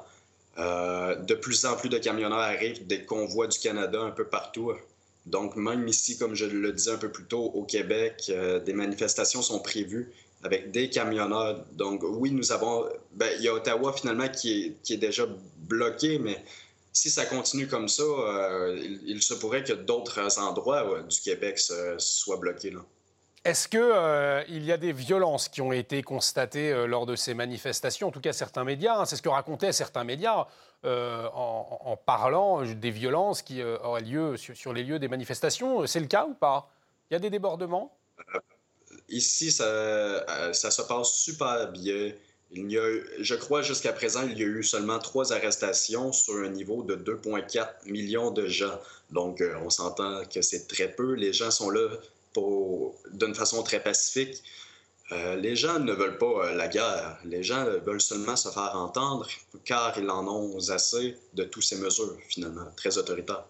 Euh, 0.58 1.16
de 1.16 1.34
plus 1.34 1.64
en 1.64 1.76
plus 1.76 1.88
de 1.88 1.98
camionneurs 1.98 2.38
arrivent 2.38 2.86
des 2.86 3.04
convois 3.04 3.48
du 3.48 3.58
Canada 3.58 4.00
un 4.00 4.10
peu 4.10 4.24
partout. 4.24 4.72
Donc, 5.26 5.56
même 5.56 5.88
ici, 5.88 6.18
comme 6.18 6.34
je 6.34 6.44
le 6.44 6.72
disais 6.72 6.92
un 6.92 6.98
peu 6.98 7.10
plus 7.10 7.24
tôt, 7.24 7.50
au 7.54 7.64
Québec, 7.64 8.26
euh, 8.28 8.60
des 8.60 8.74
manifestations 8.74 9.42
sont 9.42 9.60
prévues 9.60 10.12
avec 10.44 10.70
des 10.70 10.88
camionneurs. 10.90 11.64
Donc, 11.72 12.02
oui, 12.04 12.30
nous 12.30 12.52
avons. 12.52 12.86
Ben, 13.12 13.30
il 13.38 13.44
y 13.44 13.48
a 13.48 13.54
Ottawa, 13.54 13.92
finalement, 13.92 14.28
qui 14.28 14.76
est, 14.88 14.96
déjà 14.96 15.26
bloqué, 15.58 16.18
mais 16.18 16.44
si 16.92 17.10
ça 17.10 17.24
continue 17.26 17.66
comme 17.66 17.88
ça, 17.88 18.04
il, 19.04 19.22
se 19.22 19.34
pourrait 19.34 19.64
que 19.64 19.72
d'autres 19.72 20.38
endroits 20.38 21.02
du 21.02 21.20
Québec 21.20 21.58
soient 21.98 22.36
bloqués. 22.36 22.70
Là. 22.70 22.84
Est-ce 23.44 23.66
qu'il 23.66 23.80
euh, 23.80 24.44
y 24.48 24.70
a 24.70 24.76
des 24.76 24.92
violences 24.92 25.48
qui 25.48 25.60
ont 25.62 25.72
été 25.72 26.02
constatées 26.02 26.72
euh, 26.72 26.86
lors 26.86 27.06
de 27.06 27.16
ces 27.16 27.34
manifestations? 27.34 28.08
En 28.08 28.10
tout 28.12 28.20
cas, 28.20 28.32
certains 28.32 28.62
médias, 28.62 29.00
hein, 29.00 29.04
c'est 29.04 29.16
ce 29.16 29.22
que 29.22 29.28
racontaient 29.28 29.72
certains 29.72 30.04
médias 30.04 30.46
euh, 30.84 31.28
en, 31.34 31.96
parlant 31.96 32.62
des 32.62 32.90
violences 32.92 33.42
qui 33.42 33.62
auraient 33.62 34.02
lieu 34.02 34.36
sur, 34.36 34.72
les 34.72 34.84
lieux 34.84 35.00
des 35.00 35.08
manifestations. 35.08 35.86
C'est 35.86 36.00
le 36.00 36.06
cas 36.06 36.24
ou 36.24 36.34
pas? 36.34 36.70
Il 37.10 37.14
y 37.14 37.16
a 37.16 37.18
des 37.18 37.30
débordements? 37.30 37.96
Ici, 39.08 39.50
ça, 39.50 40.52
ça, 40.52 40.70
se 40.70 40.82
passe 40.82 41.12
super 41.12 41.70
bien. 41.72 42.12
Il 42.52 42.70
y 42.70 42.78
a, 42.78 43.00
je 43.18 43.34
crois 43.34 43.62
jusqu'à 43.62 43.92
présent, 43.92 44.22
il 44.22 44.38
y 44.38 44.42
a 44.42 44.46
eu 44.46 44.62
seulement 44.62 44.98
trois 44.98 45.32
arrestations 45.32 46.12
sur 46.12 46.36
un 46.36 46.48
niveau 46.48 46.82
de 46.82 46.96
2,4 46.96 47.90
millions 47.90 48.30
de 48.30 48.46
gens. 48.46 48.78
Donc, 49.10 49.42
on 49.64 49.70
s'entend 49.70 50.24
que 50.26 50.42
c'est 50.42 50.68
très 50.68 50.88
peu. 50.88 51.14
Les 51.14 51.32
gens 51.32 51.50
sont 51.50 51.70
là 51.70 51.88
d'une 53.12 53.34
façon 53.34 53.62
très 53.62 53.80
pacifique. 53.80 54.42
Euh, 55.12 55.36
les 55.36 55.56
gens 55.56 55.78
ne 55.78 55.92
veulent 55.92 56.18
pas 56.18 56.26
euh, 56.26 56.54
la 56.54 56.68
guerre. 56.68 57.18
Les 57.24 57.42
gens 57.42 57.64
veulent 57.84 58.00
seulement 58.00 58.36
se 58.36 58.48
faire 58.48 58.74
entendre 58.74 59.26
car 59.64 59.96
ils 59.98 60.08
en 60.08 60.26
ont 60.26 60.56
assez 60.70 61.16
de 61.34 61.44
toutes 61.44 61.64
ces 61.64 61.76
mesures, 61.76 62.16
finalement, 62.28 62.66
très 62.76 62.96
autoritaires. 62.96 63.44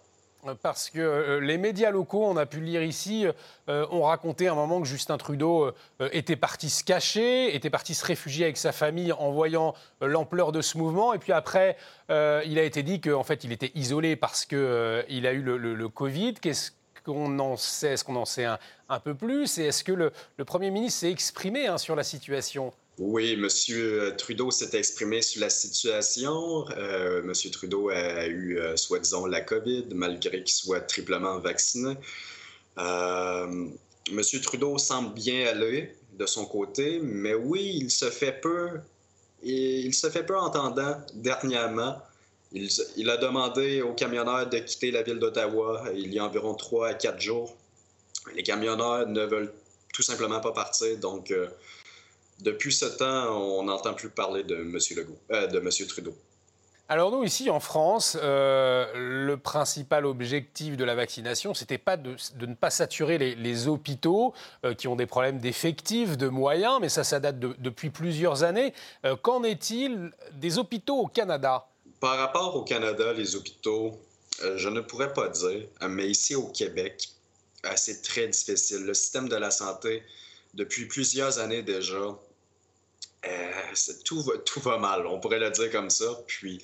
Parce 0.61 0.90
que 0.90 0.99
euh, 0.99 1.38
les 1.38 1.57
médias 1.57 1.92
locaux, 1.92 2.25
on 2.25 2.37
a 2.37 2.47
pu 2.47 2.59
lire 2.59 2.83
ici, 2.83 3.27
ont 3.68 4.03
raconté 4.03 4.49
à 4.49 4.53
un 4.53 4.57
moment 4.57 4.81
que 4.81 4.88
Justin 4.88 5.16
Trudeau 5.18 5.71
était 6.01 6.35
parti 6.35 6.68
se 6.68 6.83
cacher, 6.83 7.55
était 7.55 7.71
parti 7.71 7.95
se 7.95 8.05
réfugier 8.05 8.47
avec 8.47 8.57
sa 8.57 8.73
famille 8.73 9.12
en 9.12 9.31
voyant 9.31 9.75
l'ampleur 10.01 10.51
de 10.51 10.61
ce 10.61 10.79
mouvement. 10.79 11.14
Et 11.14 11.18
puis 11.18 11.33
après, 11.33 11.77
il 12.09 12.59
a 12.59 12.64
été 12.64 12.83
dit 12.83 13.01
qu'en 13.01 13.23
fait, 13.23 13.45
il 13.45 13.53
était 13.53 13.71
isolé 13.77 14.16
parce 14.16 14.45
qu'il 14.45 15.05
il 15.09 15.29
a 15.29 15.33
eu 15.33 15.42
le, 15.42 15.59
le, 15.59 15.75
le 15.75 15.88
Covid. 15.88 16.35
Qu'est-ce 16.35 16.73
qu'on 17.02 17.38
en 17.38 17.56
sait 17.56 17.92
Est-ce 17.92 18.04
qu'on 18.04 18.16
en 18.16 18.24
sait 18.24 18.44
un, 18.44 19.00
peu 19.00 19.14
plus 19.14 19.58
Et 19.58 19.64
est-ce 19.64 19.84
que 19.84 19.92
le, 19.92 20.12
Premier 20.44 20.70
ministre 20.70 21.00
s'est 21.00 21.10
exprimé 21.10 21.66
hein, 21.66 21.78
sur 21.78 21.96
la 21.96 22.04
situation? 22.04 22.72
Oui, 22.98 23.32
M. 23.32 23.48
Trudeau 24.16 24.50
s'est 24.50 24.76
exprimé 24.76 25.22
sur 25.22 25.40
la 25.40 25.50
situation. 25.50 26.66
Euh, 26.76 27.22
M. 27.22 27.32
Trudeau 27.50 27.88
a, 27.88 28.26
eu, 28.26 28.58
euh, 28.58 28.76
soi-disant, 28.76 29.26
la 29.26 29.40
COVID, 29.40 29.86
malgré 29.94 30.42
qu'il 30.42 30.54
soit 30.54 30.82
triplement 30.82 31.38
vacciné. 31.38 31.94
Euh, 32.78 33.66
M. 34.10 34.20
Trudeau 34.42 34.78
semble 34.78 35.14
bien 35.14 35.46
aller 35.46 35.96
de 36.18 36.26
son 36.26 36.44
côté, 36.44 37.00
mais 37.02 37.34
oui, 37.34 37.78
il 37.80 37.90
se 37.90 38.10
fait 38.10 38.40
peu, 38.40 38.80
il 39.42 39.94
se 39.94 40.10
fait 40.10 40.24
peu 40.24 40.36
entendant 40.36 40.98
dernièrement. 41.14 41.96
Il, 42.54 43.08
a 43.08 43.16
demandé 43.16 43.80
aux 43.80 43.94
camionneurs 43.94 44.46
de 44.46 44.58
quitter 44.58 44.90
la 44.90 45.02
ville 45.02 45.18
d'Ottawa 45.18 45.84
il 45.94 46.12
y 46.12 46.18
a 46.18 46.24
environ 46.24 46.54
trois 46.54 46.88
à 46.88 46.94
quatre 46.94 47.20
jours. 47.20 47.56
Les 48.34 48.42
camionneurs 48.42 49.06
ne 49.06 49.24
veulent 49.24 49.52
tout 49.92 50.02
simplement 50.02 50.40
pas 50.40 50.52
partir. 50.52 50.98
Donc, 50.98 51.30
euh, 51.30 51.48
depuis 52.40 52.72
ce 52.72 52.86
temps, 52.86 53.36
on 53.36 53.64
n'entend 53.64 53.94
plus 53.94 54.10
parler 54.10 54.42
de 54.42 54.56
M. 54.56 54.78
Legault, 54.96 55.18
euh, 55.30 55.46
de. 55.46 55.84
Trudeau. 55.86 56.14
Alors 56.88 57.10
nous, 57.10 57.24
ici 57.24 57.48
en 57.48 57.60
France, 57.60 58.18
euh, 58.20 58.86
le 58.94 59.38
principal 59.38 60.04
objectif 60.04 60.76
de 60.76 60.84
la 60.84 60.94
vaccination, 60.94 61.54
c'était 61.54 61.78
pas 61.78 61.96
de, 61.96 62.16
ne 62.40 62.54
pas 62.54 62.68
saturer 62.68 63.16
les, 63.16 63.68
hôpitaux 63.68 64.34
qui 64.76 64.88
ont 64.88 64.96
des 64.96 65.06
problèmes 65.06 65.38
d'effectifs, 65.38 66.18
de 66.18 66.28
moyens, 66.28 66.78
mais 66.82 66.90
ça, 66.90 67.02
ça 67.02 67.18
date 67.18 67.38
depuis 67.38 67.88
plusieurs 67.88 68.42
années. 68.42 68.74
Qu'en 69.22 69.42
est-il 69.42 70.10
des 70.34 70.58
hôpitaux 70.58 70.96
au 70.96 71.06
Canada? 71.06 71.66
Par 72.02 72.18
rapport 72.18 72.56
au 72.56 72.64
Canada, 72.64 73.12
les 73.12 73.36
hôpitaux, 73.36 73.96
euh, 74.42 74.58
je 74.58 74.68
ne 74.68 74.80
pourrais 74.80 75.12
pas 75.12 75.28
dire, 75.28 75.68
mais 75.88 76.08
ici 76.10 76.34
au 76.34 76.48
Québec, 76.48 77.08
euh, 77.64 77.70
c'est 77.76 78.02
très 78.02 78.26
difficile. 78.26 78.84
Le 78.84 78.92
système 78.92 79.28
de 79.28 79.36
la 79.36 79.52
santé, 79.52 80.02
depuis 80.52 80.86
plusieurs 80.86 81.38
années 81.38 81.62
déjà, 81.62 81.94
euh, 81.94 83.52
tout, 84.04 84.20
va, 84.20 84.36
tout 84.38 84.58
va 84.58 84.78
mal, 84.78 85.06
on 85.06 85.20
pourrait 85.20 85.38
le 85.38 85.50
dire 85.50 85.70
comme 85.70 85.90
ça. 85.90 86.06
Puis, 86.26 86.60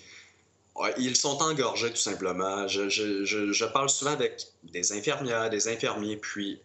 ils 0.98 1.14
sont 1.14 1.40
engorgés 1.40 1.90
tout 1.90 1.96
simplement. 2.10 2.66
Je, 2.66 3.64
parle 3.66 3.90
souvent 3.90 4.12
avec 4.14 4.42
des 4.64 4.92
infirmières, 4.92 5.50
des 5.50 5.68
infirmiers, 5.68 6.16
puis 6.16 6.60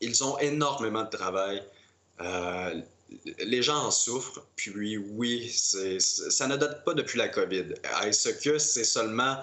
ils 0.00 0.22
ont 0.22 0.38
énormément 0.38 1.02
de 1.02 1.10
travail. 1.10 1.60
Les 3.38 3.62
gens 3.62 3.86
en 3.86 3.90
souffrent. 3.90 4.42
Puis 4.56 4.96
oui, 4.96 5.50
ça 5.50 6.46
ne 6.46 6.56
date 6.56 6.84
pas 6.84 6.94
depuis 6.94 7.18
la 7.18 7.28
COVID. 7.28 7.74
Est-ce 8.04 8.30
que 8.30 8.58
c'est 8.58 8.84
seulement 8.84 9.38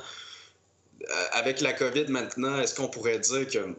avec 1.32 1.62
la 1.62 1.73
COVID 1.73 2.05
maintenant, 2.10 2.60
est-ce 2.60 2.75
qu'on 2.75 2.89
pourrait 2.89 3.19
dire 3.19 3.47
que, 3.47 3.75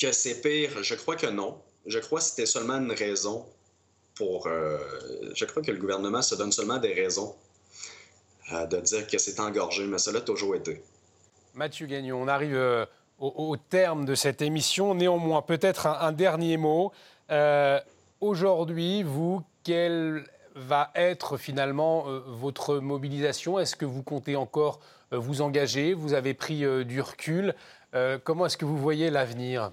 que 0.00 0.12
c'est 0.12 0.40
pire? 0.40 0.82
Je 0.82 0.94
crois 0.94 1.16
que 1.16 1.26
non. 1.26 1.60
Je 1.86 1.98
crois 1.98 2.20
que 2.20 2.26
c'était 2.26 2.46
seulement 2.46 2.78
une 2.78 2.92
raison 2.92 3.46
pour... 4.14 4.48
je 4.48 5.44
crois 5.44 5.62
que 5.62 5.70
le 5.70 5.78
gouvernement 5.78 6.22
se 6.22 6.34
donne 6.34 6.52
seulement 6.52 6.78
des 6.78 6.94
raisons 6.94 7.34
de 8.52 8.80
dire 8.80 9.06
que 9.06 9.18
c'est 9.18 9.38
engorgé, 9.40 9.86
mais 9.86 9.98
cela 9.98 10.18
a 10.18 10.22
toujours 10.22 10.54
été. 10.54 10.82
Mathieu 11.54 11.86
Gagnon, 11.86 12.22
on 12.22 12.28
arrive 12.28 12.54
euh, 12.54 12.86
au, 13.18 13.56
terme 13.56 14.04
de 14.04 14.14
cette 14.14 14.42
émission. 14.42 14.94
Néanmoins, 14.94 15.42
peut-être 15.42 15.86
un, 15.86 16.12
dernier 16.12 16.56
mot. 16.56 16.92
Euh, 18.22 18.26
aujourd'hui, 18.26 19.02
vous, 19.02 19.42
quelle 19.64 20.24
va 20.54 20.90
être 20.94 21.36
finalement 21.36 22.08
euh, 22.08 22.20
votre 22.26 22.76
mobilisation? 22.76 23.58
Est-ce 23.58 23.76
que 23.76 23.84
vous 23.84 24.02
comptez 24.02 24.36
encore 24.36 24.80
vous 25.12 25.42
engager? 25.42 25.92
Vous 25.92 26.14
avez 26.14 26.34
pris 26.34 26.62
du 26.84 27.00
recul. 27.00 27.52
comment 28.22 28.46
est-ce 28.46 28.56
que 28.56 28.64
vous 28.64 28.78
voyez 28.78 29.10
l'avenir? 29.10 29.72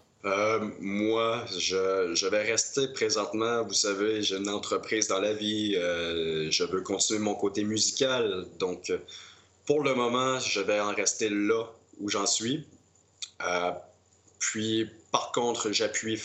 Moi, 0.80 1.46
je, 1.56 2.16
je, 2.16 2.28
vais 2.28 2.42
rester 2.42 2.88
présentement. 2.88 3.64
Vous 3.64 3.74
savez, 3.74 4.24
j'ai 4.24 4.38
une 4.38 4.50
entreprise 4.50 5.08
dans 5.08 5.20
la 5.20 5.34
vie. 5.34 5.74
je 5.76 6.64
veux 6.64 6.82
continuer 6.82 7.20
mon 7.20 7.36
côté 7.36 7.64
musical. 7.64 8.46
Donc, 8.58 8.92
pour 9.68 9.84
le 9.84 9.94
moment, 9.94 10.40
je 10.40 10.62
vais 10.62 10.80
en 10.80 10.94
rester 10.94 11.30
là 11.30 11.66
où 12.00 12.10
j'en 12.10 12.26
suis. 12.26 12.66
Euh, 13.46 13.72
puis, 14.40 14.90
par 15.12 15.32
contre, 15.34 15.72
j'appuie 15.72 16.20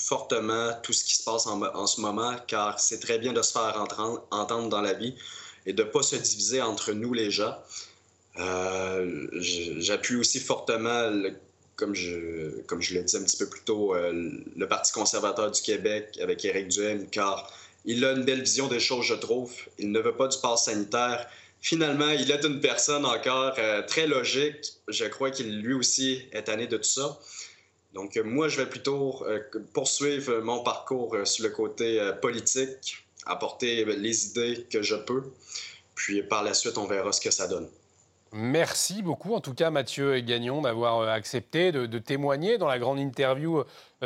fortement 0.00 0.72
tout 0.82 0.92
ce 0.92 1.04
qui 1.04 1.14
se 1.14 1.22
passe 1.22 1.46
en, 1.46 1.86
ce 1.86 2.00
moment, 2.00 2.34
car 2.46 2.80
c'est 2.80 3.00
très 3.00 3.18
bien 3.18 3.32
de 3.32 3.42
se 3.42 3.52
faire 3.52 3.76
entendre, 4.30 4.68
dans 4.68 4.80
la 4.80 4.94
vie 4.94 5.14
et 5.66 5.72
de 5.72 5.82
ne 5.82 5.88
pas 5.88 6.02
se 6.02 6.16
diviser 6.16 6.62
entre 6.62 6.92
nous, 6.92 7.12
les 7.12 7.30
gens. 7.30 7.56
Euh, 8.38 9.28
j'appuie 9.78 10.16
aussi 10.16 10.40
fortement, 10.40 11.12
comme 11.76 11.94
je, 11.94 12.60
comme 12.62 12.80
je 12.80 12.94
l'ai 12.94 13.02
dit 13.02 13.16
un 13.16 13.22
petit 13.22 13.36
peu 13.36 13.48
plus 13.48 13.62
tôt, 13.62 13.94
euh, 13.94 14.30
le 14.56 14.68
Parti 14.68 14.92
conservateur 14.92 15.50
du 15.50 15.60
Québec 15.60 16.18
avec 16.22 16.44
Éric 16.44 16.68
Duhem, 16.68 17.08
car 17.10 17.52
il 17.84 18.04
a 18.04 18.12
une 18.12 18.24
belle 18.24 18.42
vision 18.42 18.68
des 18.68 18.80
choses, 18.80 19.06
je 19.06 19.14
trouve. 19.14 19.52
Il 19.78 19.92
ne 19.92 20.00
veut 20.00 20.16
pas 20.16 20.28
du 20.28 20.38
pass 20.38 20.64
sanitaire 20.64 21.26
finalement, 21.60 22.10
il 22.10 22.30
est 22.30 22.44
une 22.44 22.60
personne 22.60 23.04
encore 23.04 23.54
euh, 23.58 23.82
très 23.82 24.06
logique. 24.06 24.74
Je 24.88 25.04
crois 25.04 25.30
qu'il 25.30 25.60
lui 25.60 25.74
aussi 25.74 26.22
est 26.32 26.44
tanné 26.44 26.66
de 26.66 26.76
tout 26.76 26.84
ça. 26.84 27.18
Donc, 27.92 28.16
euh, 28.16 28.24
moi, 28.24 28.48
je 28.48 28.56
vais 28.56 28.66
plutôt 28.66 29.24
euh, 29.26 29.40
poursuivre 29.72 30.40
mon 30.40 30.62
parcours 30.62 31.16
sur 31.24 31.44
le 31.44 31.50
côté 31.50 32.00
politique, 32.22 33.06
apporter 33.26 33.84
les 33.84 34.26
idées 34.28 34.66
que 34.70 34.82
je 34.82 34.94
peux. 34.94 35.24
Puis 35.94 36.22
par 36.22 36.42
la 36.42 36.54
suite, 36.54 36.78
on 36.78 36.86
verra 36.86 37.12
ce 37.12 37.20
que 37.20 37.30
ça 37.30 37.46
donne. 37.46 37.68
Merci 38.32 39.02
beaucoup, 39.02 39.34
en 39.34 39.40
tout 39.40 39.54
cas, 39.54 39.70
Mathieu 39.70 40.20
Gagnon, 40.20 40.62
d'avoir 40.62 41.08
accepté 41.08 41.72
de, 41.72 41.98
témoigner 41.98 42.58
dans 42.58 42.68
la 42.68 42.78
grande 42.78 43.00
interview 43.00 43.64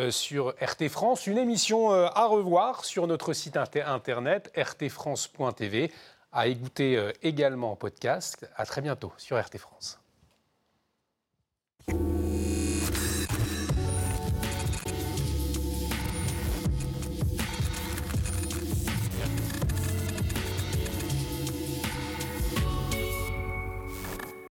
sur 0.09 0.55
RT 0.63 0.89
France. 0.89 1.27
Une 1.27 1.37
émission 1.37 1.91
à 1.91 2.27
revoir 2.27 2.87
sur 2.87 3.07
notre 3.07 3.35
site 3.35 3.59
internet 3.59 4.51
rtfrance.tv 4.57 5.93
à 6.35 6.49
écouter 6.49 6.97
euh, 6.97 7.13
également 7.23 7.73
en 7.73 7.77
podcast. 7.77 8.47
À 8.57 8.67
très 8.67 8.83
bientôt 8.83 9.13
sur 9.17 9.41
RT 9.41 9.57
France. 9.59 10.01